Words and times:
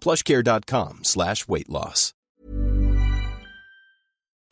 plushcare.com 0.00 1.00
slash 1.02 1.48
weight 1.48 1.68
loss. 1.68 2.12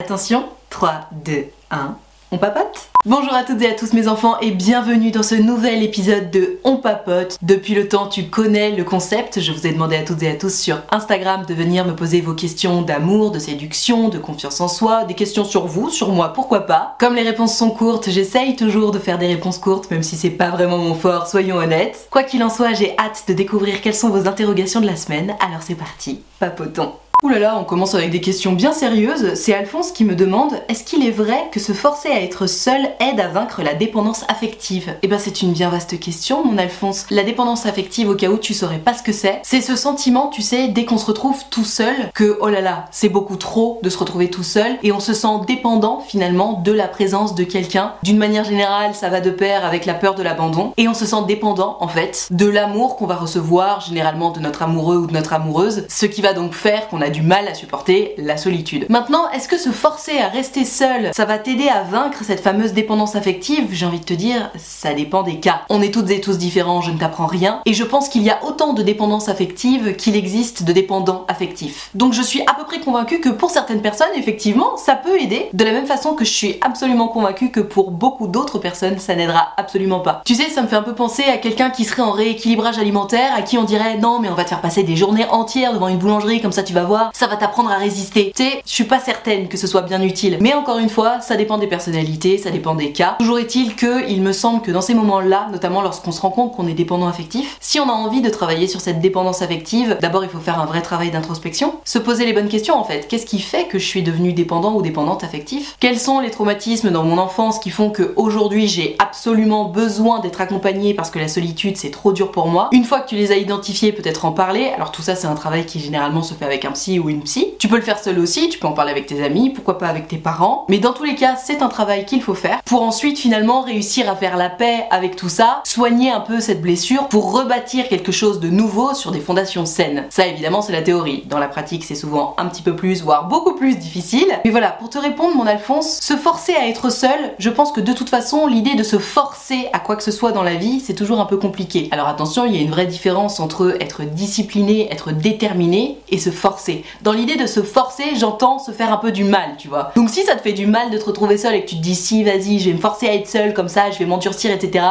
Attention, 0.01 0.51
3, 0.71 1.05
2, 1.25 1.53
1, 1.71 1.97
on 2.33 2.39
papote? 2.39 2.89
Bonjour 3.05 3.35
à 3.35 3.45
toutes 3.45 3.63
et 3.63 3.69
à 3.69 3.75
tous 3.75 3.93
mes 3.93 4.09
enfants 4.09 4.37
et 4.41 4.51
bienvenue 4.51 5.13
dans 5.13 5.23
ce 5.23 5.37
nouvel 5.37 5.85
épisode 5.85 6.33
de 6.33 6.59
On 6.65 6.77
papote. 6.77 7.37
Depuis 7.41 7.75
le 7.75 7.87
temps 7.87 8.09
tu 8.09 8.25
connais 8.25 8.73
le 8.73 8.83
concept, 8.83 9.41
je 9.41 9.53
vous 9.53 9.65
ai 9.65 9.73
demandé 9.73 9.95
à 9.95 10.03
toutes 10.03 10.25
et 10.25 10.31
à 10.31 10.35
tous 10.35 10.53
sur 10.53 10.83
Instagram 10.91 11.45
de 11.47 11.55
venir 11.55 11.85
me 11.85 11.95
poser 11.95 12.21
vos 12.21 12.35
questions 12.35 12.83
d'amour, 12.83 13.31
de 13.31 13.39
séduction, 13.39 14.09
de 14.09 14.19
confiance 14.19 14.61
en 14.61 14.67
soi, 14.67 15.05
des 15.05 15.15
questions 15.15 15.45
sur 15.45 15.67
vous, 15.67 15.89
sur 15.89 16.11
moi, 16.11 16.33
pourquoi 16.33 16.67
pas. 16.67 16.97
Comme 16.99 17.15
les 17.15 17.23
réponses 17.23 17.57
sont 17.57 17.71
courtes, 17.71 18.11
j'essaye 18.11 18.57
toujours 18.57 18.91
de 18.91 18.99
faire 18.99 19.19
des 19.19 19.29
réponses 19.29 19.59
courtes 19.59 19.89
même 19.93 20.03
si 20.03 20.17
c'est 20.17 20.31
pas 20.31 20.51
vraiment 20.51 20.79
mon 20.79 20.95
fort, 20.95 21.29
soyons 21.29 21.57
honnêtes. 21.57 22.09
Quoi 22.11 22.25
qu'il 22.25 22.43
en 22.43 22.51
soit, 22.51 22.73
j'ai 22.73 22.97
hâte 22.99 23.25
de 23.29 23.35
découvrir 23.35 23.81
quelles 23.81 23.95
sont 23.95 24.11
vos 24.11 24.27
interrogations 24.27 24.81
de 24.81 24.87
la 24.87 24.97
semaine, 24.97 25.37
alors 25.41 25.63
c'est 25.63 25.77
parti, 25.77 26.23
papotons 26.41 26.95
Ouh 27.23 27.31
là 27.31 27.39
là, 27.39 27.57
on 27.59 27.65
commence 27.65 27.95
avec 27.95 28.11
des 28.11 28.21
questions 28.21 28.53
bien 28.53 28.75
sérieuses. 28.75 29.33
C'est 29.37 29.55
Alphonse 29.55 29.91
qui 29.91 30.05
me 30.05 30.15
demande 30.15 30.53
est-ce 30.69 30.85
qu'il 30.85 31.03
est 31.07 31.11
vrai 31.11 31.49
que 31.51 31.59
se 31.59 31.73
forcer 31.73 32.11
à 32.11 32.21
être 32.21 32.47
seul 32.47 32.91
aide 33.01 33.19
à 33.19 33.29
vaincre 33.29 33.63
la 33.63 33.73
dépendance 33.73 34.27
affective? 34.29 34.95
Eh 35.01 35.09
ben 35.09 35.19
c'est 35.19 35.41
une 35.41 35.53
bien 35.53 35.71
vaste 35.71 35.99
question, 35.99 36.45
mon 36.45 36.59
Alphonse. 36.59 37.07
La 37.09 37.23
dépendance 37.23 37.65
affective, 37.65 38.11
au 38.11 38.17
cas 38.17 38.29
où 38.29 38.37
tu 38.37 38.53
saurais 38.53 38.81
pas 38.81 38.93
ce 38.93 39.03
que 39.03 39.13
c'est, 39.13 39.41
c'est 39.45 39.63
ce 39.63 39.77
sentiment, 39.77 40.29
tu 40.29 40.43
sais, 40.43 40.69
dès 40.69 40.85
qu'on 40.85 40.99
se 40.99 41.07
retrouve 41.07 41.43
tout 41.49 41.65
seul, 41.65 41.95
que 42.13 42.37
oh 42.43 42.51
là 42.51 42.61
là, 42.61 42.85
c'est 42.91 43.09
beaucoup 43.09 43.37
trop 43.37 43.81
de 43.83 43.89
se 43.89 43.97
retrouver 43.97 44.29
tout 44.29 44.43
seul 44.43 44.77
et 44.83 44.93
on 44.93 45.01
se 45.01 45.15
sent 45.15 45.41
dépendant 45.47 46.01
finalement 46.01 46.61
de 46.63 46.73
la 46.73 46.87
présence 46.87 47.35
de 47.35 47.45
quelqu'un. 47.45 47.95
D'une 48.03 48.19
manière 48.19 48.45
générale, 48.45 48.95
ça 48.95 49.09
va 49.09 49.23
de 49.23 49.31
pair 49.31 49.65
avec 49.65 49.87
la 49.87 49.95
peur 49.95 50.17
de 50.17 50.23
l'abandon 50.23 50.75
et 50.77 50.87
on 50.87 50.93
se 50.93 51.07
sent 51.07 51.25
dépendant 51.27 51.79
en 51.81 51.89
fait 51.89 52.29
de 52.31 52.45
l'amour 52.45 52.97
qu'on 52.97 53.07
va 53.07 53.17
recevoir 53.17 53.81
généralement 53.81 54.33
de 54.33 54.41
notre 54.41 54.63
amoureux 54.63 54.99
ou 54.99 55.07
de 55.07 55.15
notre 55.15 55.33
amoureuse, 55.33 55.87
ce 55.89 56.05
qui 56.05 56.21
va 56.21 56.35
donc 56.35 56.53
faire 56.53 56.89
qu'on 56.89 57.01
a 57.01 57.06
du 57.11 57.23
mal 57.23 57.49
à 57.49 57.55
supporter 57.55 58.15
la 58.19 58.37
solitude. 58.37 58.87
Maintenant, 58.89 59.31
est-ce 59.31 59.49
que 59.49 59.59
se 59.59 59.71
forcer 59.71 60.19
à 60.19 60.29
rester 60.29 60.65
seul, 60.65 61.11
ça 61.15 61.25
va 61.25 61.39
t'aider 61.39 61.69
à 61.69 61.83
vaincre 61.83 62.25
cette 62.25 62.41
fameuse 62.41 62.73
dépendance 62.73 63.17
affective? 63.17 63.69
J'ai 63.71 63.87
envie 63.87 64.01
de 64.01 64.05
te 64.05 64.15
dire, 64.15 64.51
ça 64.57 64.95
dépend 64.95 65.23
des 65.23 65.41
cas. 65.41 65.63
On 65.69 65.83
est 65.83 65.93
toutes 65.93 66.11
et 66.11 66.21
tous 66.21 66.39
différents, 66.39 66.81
je 66.81 66.91
ne 66.91 66.99
t'apprends 66.99 67.27
rien, 67.27 67.61
et 67.67 67.75
je 67.75 67.85
pense 67.85 68.09
qu'il 68.09 68.23
y 68.23 68.31
a 68.31 68.45
autant 68.45 68.73
de 68.73 68.83
dépendance 68.83 69.29
affective 69.29 69.97
qu'il 69.97 70.17
existe 70.17 70.63
de 70.63 70.73
dépendants 70.73 71.25
affectifs. 71.29 71.91
Donc 71.95 72.13
je 72.13 72.23
suis 72.23 72.43
à 72.43 72.55
peu 72.55 72.65
près 72.65 72.81
convaincue 72.81 73.21
que 73.21 73.29
pour 73.29 73.51
certaines 73.51 73.83
personnes, 73.83 74.09
effectivement, 74.17 74.77
ça 74.77 74.95
peut 74.95 75.21
aider, 75.21 75.49
de 75.53 75.65
la 75.65 75.73
même 75.73 75.87
façon 75.87 76.15
que 76.15 76.25
je 76.25 76.31
suis 76.31 76.57
absolument 76.61 77.09
convaincue 77.09 77.51
que 77.51 77.61
pour 77.61 77.91
beaucoup 77.91 78.27
d'autres 78.27 78.59
personnes, 78.59 78.99
ça 78.99 79.15
n'aidera 79.15 79.53
absolument 79.57 80.01
pas. 80.01 80.23
Tu 80.25 80.35
sais, 80.35 80.49
ça 80.51 80.63
me 80.63 80.69
fait 80.69 80.77
un 80.77 80.83
peu 80.83 80.95
penser 80.95 81.25
à 81.25 81.39
quelqu'un 81.39 81.71
qui 81.71 81.85
serait 81.85 82.03
en 82.03 82.13
rééquilibrage 82.13 82.79
alimentaire, 82.79 83.33
à 83.35 83.43
qui 83.43 83.59
on 83.59 83.65
dirait 83.65 83.99
non 83.99 84.19
mais 84.19 84.29
on 84.29 84.35
va 84.35 84.45
te 84.45 84.49
faire 84.49 84.61
passer 84.61 84.83
des 84.83 84.97
journées 84.97 85.27
entières 85.31 85.73
devant 85.73 85.89
une 85.89 85.99
boulangerie, 85.99 86.41
comme 86.41 86.53
ça 86.53 86.63
tu 86.63 86.73
vas 86.73 86.85
voir, 86.85 86.96
ça 87.13 87.27
va 87.27 87.37
t'apprendre 87.37 87.71
à 87.71 87.77
résister. 87.77 88.33
Tu 88.35 88.43
sais, 88.43 88.63
je 88.65 88.73
suis 88.73 88.85
pas 88.85 89.01
certaine 89.01 89.49
que 89.49 89.57
ce 89.57 89.67
soit 89.67 89.83
bien 89.83 90.03
utile. 90.03 90.39
Mais 90.41 90.55
encore 90.55 90.79
une 90.79 90.89
fois, 90.89 91.21
ça 91.21 91.37
dépend 91.37 91.59
des 91.59 91.67
personnalités, 91.67 92.39
ça 92.39 92.51
dépend 92.51 92.75
des 92.75 92.93
cas. 92.93 93.17
Toujours 93.19 93.39
est-il 93.39 93.75
que 93.77 94.09
il 94.09 94.23
me 94.23 94.33
semble 94.33 94.63
que 94.63 94.71
dans 94.71 94.81
ces 94.81 94.95
moments-là, 94.95 95.49
notamment 95.51 95.83
lorsqu'on 95.83 96.13
se 96.13 96.21
rend 96.21 96.31
compte 96.31 96.55
qu'on 96.55 96.67
est 96.67 96.75
dépendant 96.75 97.09
affectif, 97.09 97.57
si 97.61 97.81
on 97.81 97.89
a 97.89 97.93
envie 97.93 98.21
de 98.21 98.31
travailler 98.31 98.69
sur 98.69 98.81
cette 98.81 99.01
dépendance 99.01 99.43
affective, 99.43 99.99
d'abord 100.01 100.25
il 100.25 100.31
faut 100.31 100.39
faire 100.39 100.61
un 100.61 100.67
vrai 100.67 100.83
travail 100.83 101.11
d'introspection, 101.11 101.75
se 101.85 101.99
poser 101.99 102.27
les 102.27 102.33
bonnes 102.33 102.49
questions 102.49 102.79
en 102.79 102.85
fait. 102.85 103.09
Qu'est-ce 103.09 103.27
qui 103.27 103.41
fait 103.41 103.67
que 103.67 103.79
je 103.79 103.87
suis 103.87 104.03
devenue 104.03 104.33
dépendant 104.33 104.75
ou 104.75 104.83
dépendante 104.83 105.25
affectif? 105.25 105.77
Quels 105.81 105.99
sont 105.99 106.21
les 106.21 106.31
traumatismes 106.31 106.91
dans 106.91 107.03
mon 107.03 107.19
enfance 107.19 107.59
qui 107.59 107.71
font 107.71 107.91
que 107.91 108.13
aujourd'hui 108.17 108.69
j'ai 108.69 108.97
absolument 108.99 109.65
besoin 109.65 110.21
d'être 110.21 110.41
accompagnée 110.41 110.95
parce 110.95 111.11
que 111.11 111.19
la 111.19 111.29
solitude 111.29 111.77
c'est 111.77 111.91
trop 111.91 112.13
dur 112.13 112.31
pour 112.31 112.49
moi? 112.49 112.69
Une 112.73 112.85
fois 112.85 113.01
que 113.01 113.09
tu 113.09 113.17
les 113.17 113.33
as 113.33 113.37
identifiés, 113.37 113.93
peut-être 113.93 114.25
en 114.25 114.33
parler. 114.33 114.71
Alors 114.75 114.93
tout 114.93 115.03
ça 115.03 115.17
c'est 115.17 115.27
un 115.27 115.35
travail 115.35 115.67
qui 115.67 115.81
généralement 115.81 116.23
se 116.23 116.35
fait 116.35 116.45
avec 116.45 116.65
un 116.65 116.73
psy 116.73 116.86
ou 116.99 117.11
une 117.11 117.23
psy 117.23 117.55
tu 117.59 117.69
peux 117.69 117.77
le 117.77 117.83
faire 117.83 117.99
seul 117.99 118.19
aussi, 118.19 118.49
tu 118.49 118.59
peux 118.59 118.67
en 118.67 118.73
parler 118.73 118.93
avec 118.93 119.07
tes 119.07 119.25
amis, 119.25 119.51
pourquoi 119.51 119.79
pas 119.79 119.89
avec 119.89 120.09
tes 120.09 120.19
parents. 120.19 120.67
Mais 120.69 120.79
dans 120.79 120.93
tous 120.93 121.05
les 121.05 121.15
cas, 121.15 121.37
c'est 121.37 121.63
un 121.63 121.69
travail 121.69 122.05
qu'il 122.05 122.23
faut 122.23 122.35
faire 122.35 122.61
pour 122.65 122.83
ensuite 122.83 123.19
finalement 123.19 123.63
réussir 123.63 124.11
à 124.11 124.15
faire 124.15 124.37
la 124.37 124.51
paix 124.51 124.85
avec 124.91 125.17
tout 125.17 125.29
ça, 125.29 125.63
soigner 125.65 126.11
un 126.11 126.21
peu 126.21 126.41
cette 126.41 126.61
blessure 126.61 127.09
pour 127.09 127.33
rebâtir 127.33 127.89
quelque 127.89 128.13
chose 128.13 128.41
de 128.41 128.49
nouveau 128.49 128.95
sur 128.95 129.11
des 129.11 129.21
fondations 129.21 129.67
saines. 129.67 130.05
Ça 130.11 130.27
évidemment 130.27 130.63
c'est 130.63 130.73
la 130.73 130.83
théorie. 130.83 131.25
Dans 131.29 131.39
la 131.39 131.49
pratique 131.49 131.85
c'est 131.85 131.95
souvent 131.95 132.35
un 132.39 132.47
petit 132.47 132.63
peu 132.63 132.77
plus, 132.77 133.03
voire 133.03 133.27
beaucoup 133.27 133.55
plus 133.55 133.77
difficile. 133.77 134.29
Mais 134.45 134.51
voilà, 134.51 134.71
pour 134.71 134.91
te 134.91 134.99
répondre 134.99 135.35
mon 135.35 135.47
Alphonse, 135.47 135.99
se 136.01 136.17
forcer 136.17 136.55
à 136.55 136.69
être 136.69 136.91
seul, 136.91 137.35
je 137.39 137.51
pense 137.51 137.73
que 137.73 137.81
de 137.81 137.93
toute 137.93 138.11
façon 138.11 138.47
l'idée 138.47 138.75
de 138.75 138.83
se 138.83 138.99
forcer 138.99 139.69
à 139.73 139.81
quoi 139.81 139.97
que 139.97 140.05
ce 140.05 140.13
soit 140.13 140.33
dans 140.33 140.43
la 140.43 140.55
vie, 140.55 140.81
c'est 140.81 140.95
toujours 140.95 141.21
un 141.21 141.27
peu 141.27 141.37
compliqué. 141.37 141.89
Alors 141.91 142.09
attention, 142.09 142.45
il 142.47 142.55
y 142.55 142.59
a 142.59 142.63
une 142.63 142.71
vraie 142.71 142.87
différence 142.87 143.41
entre 143.41 143.77
être 143.81 144.05
discipliné, 144.05 144.93
être 144.93 145.13
déterminé 145.13 145.99
et 146.11 146.19
se 146.19 146.31
forcer. 146.31 146.76
Dans 147.03 147.13
l'idée 147.13 147.37
de 147.37 147.47
se 147.47 147.63
forcer, 147.63 148.17
j'entends 148.19 148.59
se 148.59 148.73
faire 148.73 148.93
un 148.93 148.99
peu 148.99 149.13
du 149.13 149.25
mal, 149.25 149.57
tu 149.59 149.69
vois. 149.69 149.93
Donc 149.97 150.11
si 150.11 150.23
ça 150.25 150.37
te 150.37 150.43
fait 150.43 150.53
du 150.53 150.67
mal 150.67 150.91
de 150.91 150.99
te 150.99 151.05
retrouver 151.05 151.39
seul 151.39 151.55
et 151.55 151.65
que 151.65 151.71
tu 151.71 151.77
te 151.77 151.83
dis 151.83 151.95
si 151.95 152.25
vas-y, 152.25 152.59
je 152.59 152.71
vais 152.71 152.77
me 152.77 152.81
forcer 152.81 153.09
à 153.09 153.15
être 153.15 153.29
seul 153.29 153.55
comme 153.55 153.69
ça, 153.69 153.91
je 153.91 153.99
vais 153.99 154.07
m'endurcir, 154.07 154.51
etc. 154.51 154.85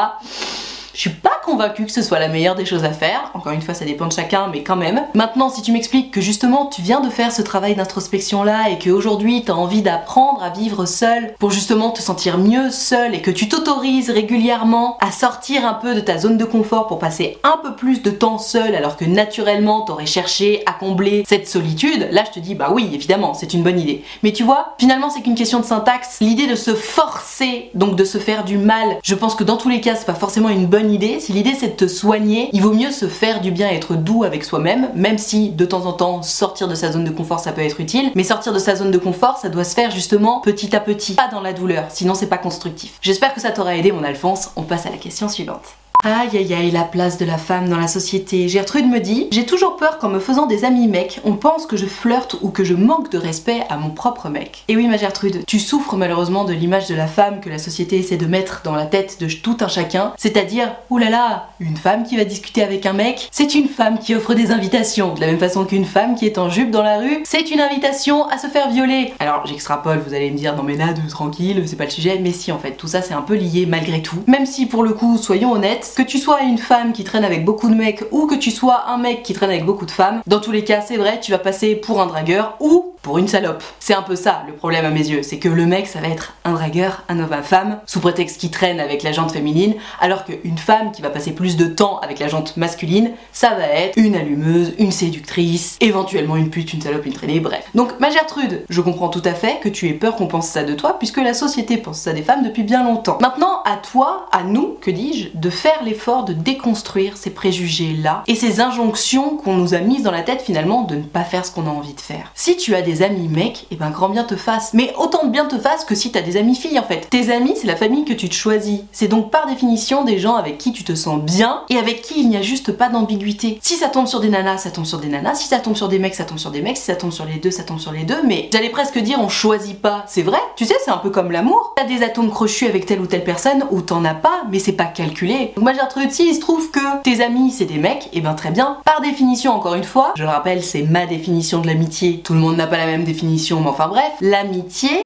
Je 0.95 1.01
suis 1.01 1.09
pas 1.09 1.41
convaincue 1.43 1.85
que 1.85 1.91
ce 1.91 2.01
soit 2.01 2.19
la 2.19 2.29
meilleure 2.29 2.55
des 2.55 2.65
choses 2.65 2.85
à 2.85 2.91
faire. 2.91 3.29
Encore 3.33 3.51
une 3.51 3.61
fois, 3.61 3.73
ça 3.73 3.83
dépend 3.83 4.07
de 4.07 4.13
chacun, 4.13 4.47
mais 4.47 4.63
quand 4.63 4.77
même. 4.77 5.01
Maintenant, 5.13 5.49
si 5.49 5.61
tu 5.61 5.73
m'expliques 5.73 6.09
que 6.09 6.21
justement 6.21 6.67
tu 6.67 6.81
viens 6.81 7.01
de 7.01 7.09
faire 7.09 7.33
ce 7.33 7.41
travail 7.41 7.75
d'introspection 7.75 8.43
là 8.43 8.69
et 8.69 8.79
qu'aujourd'hui 8.79 9.43
tu 9.43 9.51
as 9.51 9.55
envie 9.55 9.81
d'apprendre 9.81 10.41
à 10.41 10.51
vivre 10.51 10.85
seul 10.85 11.33
pour 11.37 11.51
justement 11.51 11.91
te 11.91 12.01
sentir 12.01 12.37
mieux 12.37 12.71
seul 12.71 13.13
et 13.13 13.21
que 13.21 13.29
tu 13.29 13.49
t'autorises 13.49 14.09
régulièrement 14.09 14.97
à 15.01 15.11
sortir 15.11 15.67
un 15.67 15.73
peu 15.73 15.95
de 15.95 15.99
ta 15.99 16.17
zone 16.17 16.37
de 16.37 16.45
confort 16.45 16.87
pour 16.87 16.97
passer 16.97 17.39
un 17.43 17.59
peu 17.61 17.75
plus 17.75 18.01
de 18.01 18.09
temps 18.09 18.37
seul 18.37 18.73
alors 18.73 18.95
que 18.95 19.03
naturellement 19.03 19.81
t'aurais 19.81 20.05
cherché 20.05 20.63
à 20.65 20.71
combler 20.71 21.25
cette 21.27 21.49
solitude, 21.49 22.07
là 22.11 22.23
je 22.25 22.31
te 22.31 22.39
dis 22.39 22.55
bah 22.55 22.69
oui, 22.73 22.89
évidemment, 22.93 23.33
c'est 23.33 23.53
une 23.53 23.63
bonne 23.63 23.79
idée. 23.81 24.05
Mais 24.23 24.31
tu 24.31 24.43
vois, 24.43 24.75
finalement 24.79 25.09
c'est 25.09 25.21
qu'une 25.21 25.35
question 25.35 25.59
de 25.59 25.65
syntaxe. 25.65 26.19
L'idée 26.21 26.47
de 26.47 26.55
se 26.55 26.73
forcer, 26.73 27.69
donc 27.73 27.97
de 27.97 28.05
se 28.05 28.17
faire 28.17 28.45
du 28.45 28.57
mal, 28.57 28.97
je 29.03 29.15
pense 29.15 29.35
que 29.35 29.43
dans 29.43 29.57
tous 29.57 29.69
les 29.69 29.81
cas 29.81 29.95
c'est 29.95 30.05
pas 30.05 30.13
forcément 30.13 30.47
une 30.47 30.67
bonne 30.67 30.84
idée. 30.89 31.19
Si 31.19 31.33
l'idée 31.33 31.53
c'est 31.57 31.69
de 31.69 31.73
te 31.73 31.87
soigner, 31.87 32.49
il 32.53 32.61
vaut 32.61 32.73
mieux 32.73 32.91
se 32.91 33.07
faire 33.07 33.41
du 33.41 33.51
bien 33.51 33.69
être 33.69 33.95
doux 33.95 34.23
avec 34.23 34.43
soi-même, 34.43 34.89
même 34.95 35.17
si 35.17 35.49
de 35.49 35.65
temps 35.65 35.85
en 35.85 35.93
temps 35.93 36.21
sortir 36.21 36.67
de 36.67 36.75
sa 36.75 36.91
zone 36.91 37.03
de 37.03 37.11
confort 37.11 37.39
ça 37.39 37.51
peut 37.51 37.61
être 37.61 37.79
utile, 37.79 38.11
mais 38.15 38.23
sortir 38.23 38.53
de 38.53 38.59
sa 38.59 38.75
zone 38.75 38.91
de 38.91 38.97
confort 38.97 39.37
ça 39.37 39.49
doit 39.49 39.63
se 39.63 39.75
faire 39.75 39.91
justement 39.91 40.41
petit 40.41 40.75
à 40.75 40.79
petit, 40.79 41.13
pas 41.13 41.29
dans 41.31 41.41
la 41.41 41.53
douleur, 41.53 41.85
sinon 41.89 42.15
c'est 42.15 42.27
pas 42.27 42.37
constructif. 42.37 42.97
J'espère 43.01 43.33
que 43.33 43.41
ça 43.41 43.51
t'aura 43.51 43.75
aidé 43.75 43.91
mon 43.91 44.03
Alphonse, 44.03 44.49
on 44.55 44.63
passe 44.63 44.85
à 44.85 44.89
la 44.89 44.97
question 44.97 45.29
suivante. 45.29 45.75
Aïe 46.07 46.37
aïe 46.37 46.53
aïe, 46.53 46.69
la 46.69 46.83
place 46.83 47.17
de 47.17 47.25
la 47.25 47.39
femme 47.39 47.67
dans 47.67 47.79
la 47.79 47.87
société. 47.87 48.47
Gertrude 48.47 48.87
me 48.87 48.99
dit 48.99 49.27
J'ai 49.31 49.43
toujours 49.43 49.75
peur 49.75 49.97
qu'en 49.97 50.07
me 50.07 50.19
faisant 50.19 50.45
des 50.45 50.63
amis 50.63 50.87
mecs, 50.87 51.19
on 51.23 51.33
pense 51.33 51.65
que 51.65 51.77
je 51.77 51.87
flirte 51.87 52.37
ou 52.43 52.49
que 52.49 52.63
je 52.63 52.75
manque 52.75 53.09
de 53.09 53.17
respect 53.17 53.63
à 53.69 53.77
mon 53.77 53.89
propre 53.89 54.29
mec. 54.29 54.65
Et 54.67 54.75
oui, 54.75 54.87
ma 54.87 54.97
Gertrude, 54.97 55.43
tu 55.47 55.59
souffres 55.59 55.95
malheureusement 55.95 56.43
de 56.43 56.53
l'image 56.53 56.87
de 56.87 56.93
la 56.93 57.07
femme 57.07 57.39
que 57.41 57.49
la 57.49 57.57
société 57.57 57.97
essaie 57.97 58.17
de 58.17 58.27
mettre 58.27 58.61
dans 58.63 58.75
la 58.75 58.85
tête 58.85 59.19
de 59.19 59.25
tout 59.25 59.57
un 59.61 59.67
chacun, 59.67 60.13
c'est-à-dire, 60.15 60.75
oulala, 60.91 61.49
une 61.59 61.75
femme 61.75 62.03
qui 62.03 62.17
va 62.17 62.23
discuter 62.23 62.61
avec 62.61 62.85
un 62.85 62.93
mec, 62.93 63.27
c'est 63.31 63.55
une 63.55 63.67
femme 63.67 63.97
qui 63.97 64.13
offre 64.13 64.35
des 64.35 64.51
invitations, 64.51 65.15
de 65.15 65.21
la 65.21 65.25
même 65.25 65.39
façon 65.39 65.65
qu'une 65.65 65.85
femme 65.85 66.13
qui 66.13 66.27
est 66.27 66.37
en 66.37 66.51
jupe 66.51 66.69
dans 66.69 66.83
la 66.83 66.99
rue, 66.99 67.23
c'est 67.23 67.49
une 67.49 67.61
invitation 67.61 68.27
à 68.27 68.37
se 68.37 68.45
faire 68.45 68.69
violer. 68.69 69.15
Alors 69.17 69.47
j'extrapole, 69.47 70.03
vous 70.07 70.13
allez 70.13 70.29
me 70.29 70.37
dire, 70.37 70.55
non 70.55 70.61
mais 70.61 70.75
là, 70.75 70.93
de 70.93 71.09
tranquille, 71.09 71.63
c'est 71.65 71.77
pas 71.77 71.85
le 71.85 71.89
sujet, 71.89 72.19
mais 72.21 72.31
si 72.31 72.51
en 72.51 72.59
fait, 72.59 72.73
tout 72.73 72.87
ça 72.87 73.01
c'est 73.01 73.15
un 73.15 73.23
peu 73.23 73.33
lié 73.33 73.65
malgré 73.65 74.03
tout. 74.03 74.21
Même 74.27 74.45
si 74.45 74.67
pour 74.67 74.83
le 74.83 74.93
coup, 74.93 75.17
soyons 75.17 75.51
honnêtes, 75.51 75.93
que 75.95 76.03
tu 76.03 76.19
sois 76.19 76.41
une 76.41 76.57
femme 76.57 76.93
qui 76.93 77.03
traîne 77.03 77.23
avec 77.23 77.45
beaucoup 77.45 77.69
de 77.69 77.75
mecs 77.75 78.03
ou 78.11 78.27
que 78.27 78.35
tu 78.35 78.51
sois 78.51 78.89
un 78.89 78.97
mec 78.97 79.23
qui 79.23 79.33
traîne 79.33 79.49
avec 79.49 79.65
beaucoup 79.65 79.85
de 79.85 79.91
femmes, 79.91 80.21
dans 80.27 80.39
tous 80.39 80.51
les 80.51 80.63
cas, 80.63 80.81
c'est 80.81 80.97
vrai, 80.97 81.19
tu 81.19 81.31
vas 81.31 81.39
passer 81.39 81.75
pour 81.75 82.01
un 82.01 82.05
dragueur 82.05 82.55
ou 82.59 82.91
pour 83.01 83.19
une 83.19 83.27
salope. 83.27 83.63
C'est 83.79 83.93
un 83.93 84.01
peu 84.01 84.15
ça 84.15 84.43
le 84.47 84.53
problème 84.53 84.83
à 84.83 84.89
mes 84.89 85.07
yeux, 85.07 85.21
c'est 85.21 85.37
que 85.37 85.47
le 85.47 85.67
mec 85.67 85.85
ça 85.85 85.99
va 85.99 86.07
être 86.07 86.33
un 86.43 86.53
dragueur, 86.53 87.03
un 87.07 87.19
homme 87.19 87.33
à 87.33 87.43
femme, 87.43 87.79
sous 87.85 87.99
prétexte 87.99 88.39
qu'il 88.39 88.49
traîne 88.49 88.79
avec 88.79 89.03
la 89.03 89.11
jante 89.11 89.31
féminine, 89.31 89.75
alors 89.99 90.25
qu'une 90.25 90.57
femme 90.57 90.91
qui 90.91 91.03
va 91.03 91.11
passer 91.11 91.31
plus 91.31 91.55
de 91.55 91.65
temps 91.65 91.99
avec 91.99 92.17
la 92.17 92.27
jante 92.27 92.57
masculine, 92.57 93.11
ça 93.31 93.51
va 93.51 93.67
être 93.67 93.95
une 93.95 94.15
allumeuse, 94.15 94.73
une 94.79 94.91
séductrice, 94.91 95.77
éventuellement 95.81 96.35
une 96.35 96.49
pute, 96.49 96.73
une 96.73 96.81
salope, 96.81 97.05
une 97.05 97.13
traînée, 97.13 97.39
bref. 97.39 97.69
Donc 97.75 97.99
ma 97.99 98.09
Gertrude, 98.09 98.65
je 98.69 98.81
comprends 98.81 99.09
tout 99.09 99.21
à 99.23 99.33
fait 99.33 99.59
que 99.61 99.69
tu 99.69 99.87
aies 99.87 99.93
peur 99.93 100.15
qu'on 100.15 100.27
pense 100.27 100.47
ça 100.47 100.63
de 100.63 100.73
toi, 100.73 100.97
puisque 100.97 101.17
la 101.17 101.35
société 101.35 101.77
pense 101.77 101.99
ça 101.99 102.11
des 102.11 102.23
femmes 102.23 102.43
depuis 102.43 102.63
bien 102.63 102.83
longtemps. 102.83 103.19
Maintenant, 103.21 103.61
à 103.65 103.77
toi, 103.77 104.25
à 104.31 104.43
nous, 104.43 104.77
que 104.81 104.89
dis-je, 104.89 105.29
de 105.37 105.49
faire 105.51 105.83
l'effort 105.85 106.25
de 106.25 106.33
déconstruire 106.33 107.15
ces 107.15 107.29
préjugés-là 107.29 108.23
et 108.27 108.35
ces 108.35 108.59
injonctions 108.59 109.37
qu'on 109.37 109.53
nous 109.53 109.73
a 109.73 109.79
mises 109.79 110.03
dans 110.03 110.11
la 110.11 110.21
tête 110.21 110.41
finalement 110.41 110.81
de 110.81 110.95
ne 110.95 111.03
pas 111.03 111.23
faire 111.23 111.45
ce 111.45 111.51
qu'on 111.51 111.67
a 111.67 111.69
envie 111.69 111.93
de 111.93 112.01
faire. 112.01 112.31
Si 112.35 112.57
tu 112.57 112.75
as 112.75 112.81
des 112.81 113.01
amis 113.01 113.29
mecs, 113.29 113.63
et 113.63 113.67
eh 113.71 113.75
ben 113.75 113.89
grand 113.89 114.09
bien 114.09 114.23
te 114.23 114.35
fasse. 114.35 114.73
Mais 114.73 114.93
autant 114.97 115.25
de 115.25 115.31
bien 115.31 115.45
te 115.45 115.57
fasse 115.57 115.85
que 115.85 115.95
si 115.95 116.11
t'as 116.11 116.21
des 116.21 116.37
amis 116.37 116.55
filles 116.55 116.79
en 116.79 116.83
fait. 116.83 117.07
Tes 117.09 117.31
amis, 117.31 117.53
c'est 117.55 117.67
la 117.67 117.75
famille 117.75 118.05
que 118.05 118.13
tu 118.13 118.27
te 118.29 118.33
choisis. 118.33 118.81
C'est 118.91 119.07
donc 119.07 119.31
par 119.31 119.47
définition 119.47 120.03
des 120.03 120.19
gens 120.19 120.35
avec 120.35 120.57
qui 120.57 120.71
tu 120.71 120.83
te 120.83 120.95
sens 120.95 121.21
bien 121.21 121.61
et 121.69 121.77
avec 121.77 122.01
qui 122.01 122.19
il 122.19 122.29
n'y 122.29 122.37
a 122.37 122.41
juste 122.41 122.71
pas 122.71 122.89
d'ambiguïté. 122.89 123.59
Si 123.61 123.75
ça 123.75 123.89
tombe 123.89 124.07
sur 124.07 124.19
des 124.19 124.29
nanas, 124.29 124.59
ça 124.59 124.71
tombe 124.71 124.85
sur 124.85 124.99
des 124.99 125.07
nanas. 125.07 125.35
Si 125.35 125.47
ça 125.47 125.59
tombe 125.59 125.75
sur 125.75 125.87
des 125.87 125.99
mecs, 125.99 126.15
ça 126.15 126.25
tombe 126.25 126.39
sur 126.39 126.51
des 126.51 126.61
mecs. 126.61 126.77
Si 126.77 126.83
ça 126.83 126.95
tombe 126.95 127.11
sur 127.11 127.25
les 127.25 127.37
deux, 127.37 127.51
ça 127.51 127.63
tombe 127.63 127.79
sur 127.79 127.91
les 127.91 128.03
deux. 128.03 128.21
Mais 128.25 128.49
j'allais 128.51 128.69
presque 128.69 128.97
dire 128.99 129.19
on 129.19 129.29
choisit 129.29 129.79
pas. 129.79 130.03
C'est 130.07 130.23
vrai, 130.23 130.39
tu 130.55 130.65
sais, 130.65 130.75
c'est 130.83 130.91
un 130.91 130.97
peu 130.97 131.09
comme 131.09 131.31
l'amour. 131.31 131.73
T'as 131.75 131.85
des 131.85 132.03
atomes 132.03 132.29
crochus 132.29 132.67
avec 132.67 132.85
telle 132.85 133.01
ou 133.01 133.07
telle 133.07 133.23
personne 133.23 133.65
ou 133.71 133.81
t'en 133.81 134.03
as 134.05 134.13
pas, 134.13 134.43
mais 134.51 134.59
c'est 134.59 134.71
pas 134.71 134.85
calculé. 134.85 135.53
Moi 135.65 135.73
Gertrude, 135.73 136.11
il 136.19 136.35
se 136.35 136.39
trouve 136.39 136.69
que 136.69 137.01
tes 137.01 137.23
amis 137.23 137.49
c'est 137.49 137.65
des 137.65 137.79
mecs, 137.79 138.05
et 138.13 138.19
eh 138.19 138.21
ben 138.21 138.35
très 138.35 138.51
bien. 138.51 138.77
Par 138.85 139.01
définition, 139.01 139.51
encore 139.51 139.73
une 139.73 139.83
fois, 139.83 140.13
je 140.15 140.21
le 140.21 140.29
rappelle, 140.29 140.63
c'est 140.63 140.83
ma 140.83 141.07
définition 141.07 141.59
de 141.59 141.65
l'amitié. 141.65 142.21
Tout 142.21 142.35
le 142.35 142.39
monde 142.39 142.55
n'a 142.55 142.67
pas 142.67 142.77
la 142.77 142.85
même 142.85 143.03
définition, 143.03 143.61
mais 143.61 143.69
enfin 143.69 143.87
bref, 143.87 144.13
l'amitié. 144.21 145.01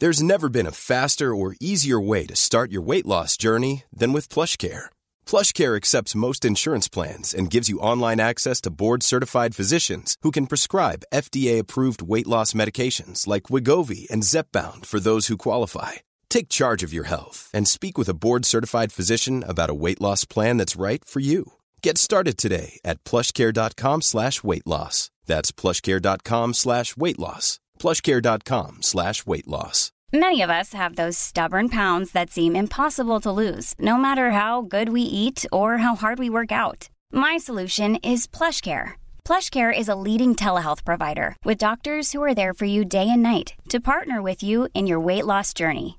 There's 0.00 0.20
never 0.20 0.48
been 0.48 0.66
a 0.66 0.72
faster 0.72 1.36
or 1.36 1.54
easier 1.60 2.00
way 2.00 2.26
to 2.26 2.34
start 2.34 2.72
your 2.72 2.82
weight 2.82 3.06
loss 3.06 3.36
journey 3.36 3.84
than 3.96 4.12
with 4.12 4.28
PlushCare. 4.28 4.86
PlushCare 5.24 5.76
accepts 5.76 6.16
most 6.16 6.44
insurance 6.44 6.88
plans 6.88 7.32
and 7.32 7.48
gives 7.48 7.68
you 7.68 7.78
online 7.78 8.18
access 8.18 8.60
to 8.62 8.70
board-certified 8.70 9.54
physicians 9.54 10.16
who 10.22 10.32
can 10.32 10.48
prescribe 10.48 11.04
FDA-approved 11.14 12.02
weight 12.02 12.26
loss 12.26 12.54
medications 12.54 13.28
like 13.28 13.44
Wigovi 13.44 14.10
and 14.10 14.24
Zepbound 14.24 14.84
for 14.84 14.98
those 14.98 15.28
who 15.28 15.36
qualify. 15.36 15.92
Take 16.28 16.48
charge 16.48 16.82
of 16.82 16.92
your 16.92 17.04
health 17.04 17.50
and 17.54 17.66
speak 17.66 17.96
with 17.96 18.08
a 18.08 18.14
board-certified 18.14 18.92
physician 18.92 19.42
about 19.48 19.70
a 19.70 19.74
weight 19.74 20.00
loss 20.00 20.24
plan 20.24 20.58
that's 20.58 20.76
right 20.76 21.04
for 21.04 21.20
you. 21.20 21.52
Get 21.82 21.98
started 21.98 22.36
today 22.36 22.78
at 22.84 23.02
plushcare.com 23.04 24.02
slash 24.02 24.42
weight 24.44 24.66
loss. 24.66 25.10
That's 25.26 25.52
plushcare.com 25.52 26.54
slash 26.54 26.96
weight 26.96 27.18
loss. 27.18 27.58
Plushcare.com 27.78 28.82
slash 28.82 29.26
weight 29.26 29.46
loss. 29.46 29.92
Many 30.12 30.40
of 30.42 30.50
us 30.50 30.72
have 30.72 30.96
those 30.96 31.18
stubborn 31.18 31.68
pounds 31.68 32.12
that 32.12 32.30
seem 32.30 32.54
impossible 32.56 33.20
to 33.20 33.32
lose, 33.32 33.74
no 33.78 33.96
matter 33.96 34.30
how 34.30 34.62
good 34.62 34.88
we 34.88 35.02
eat 35.02 35.44
or 35.52 35.78
how 35.78 35.94
hard 35.96 36.18
we 36.18 36.30
work 36.30 36.52
out. 36.52 36.88
My 37.12 37.36
solution 37.38 37.96
is 37.96 38.26
PlushCare. 38.26 38.92
PlushCare 39.24 39.76
is 39.76 39.88
a 39.88 39.96
leading 39.96 40.34
telehealth 40.36 40.84
provider 40.84 41.36
with 41.44 41.58
doctors 41.58 42.12
who 42.12 42.22
are 42.22 42.34
there 42.34 42.54
for 42.54 42.66
you 42.66 42.84
day 42.84 43.08
and 43.10 43.22
night 43.22 43.54
to 43.68 43.80
partner 43.80 44.22
with 44.22 44.42
you 44.42 44.68
in 44.74 44.86
your 44.86 45.00
weight 45.00 45.26
loss 45.26 45.52
journey. 45.52 45.98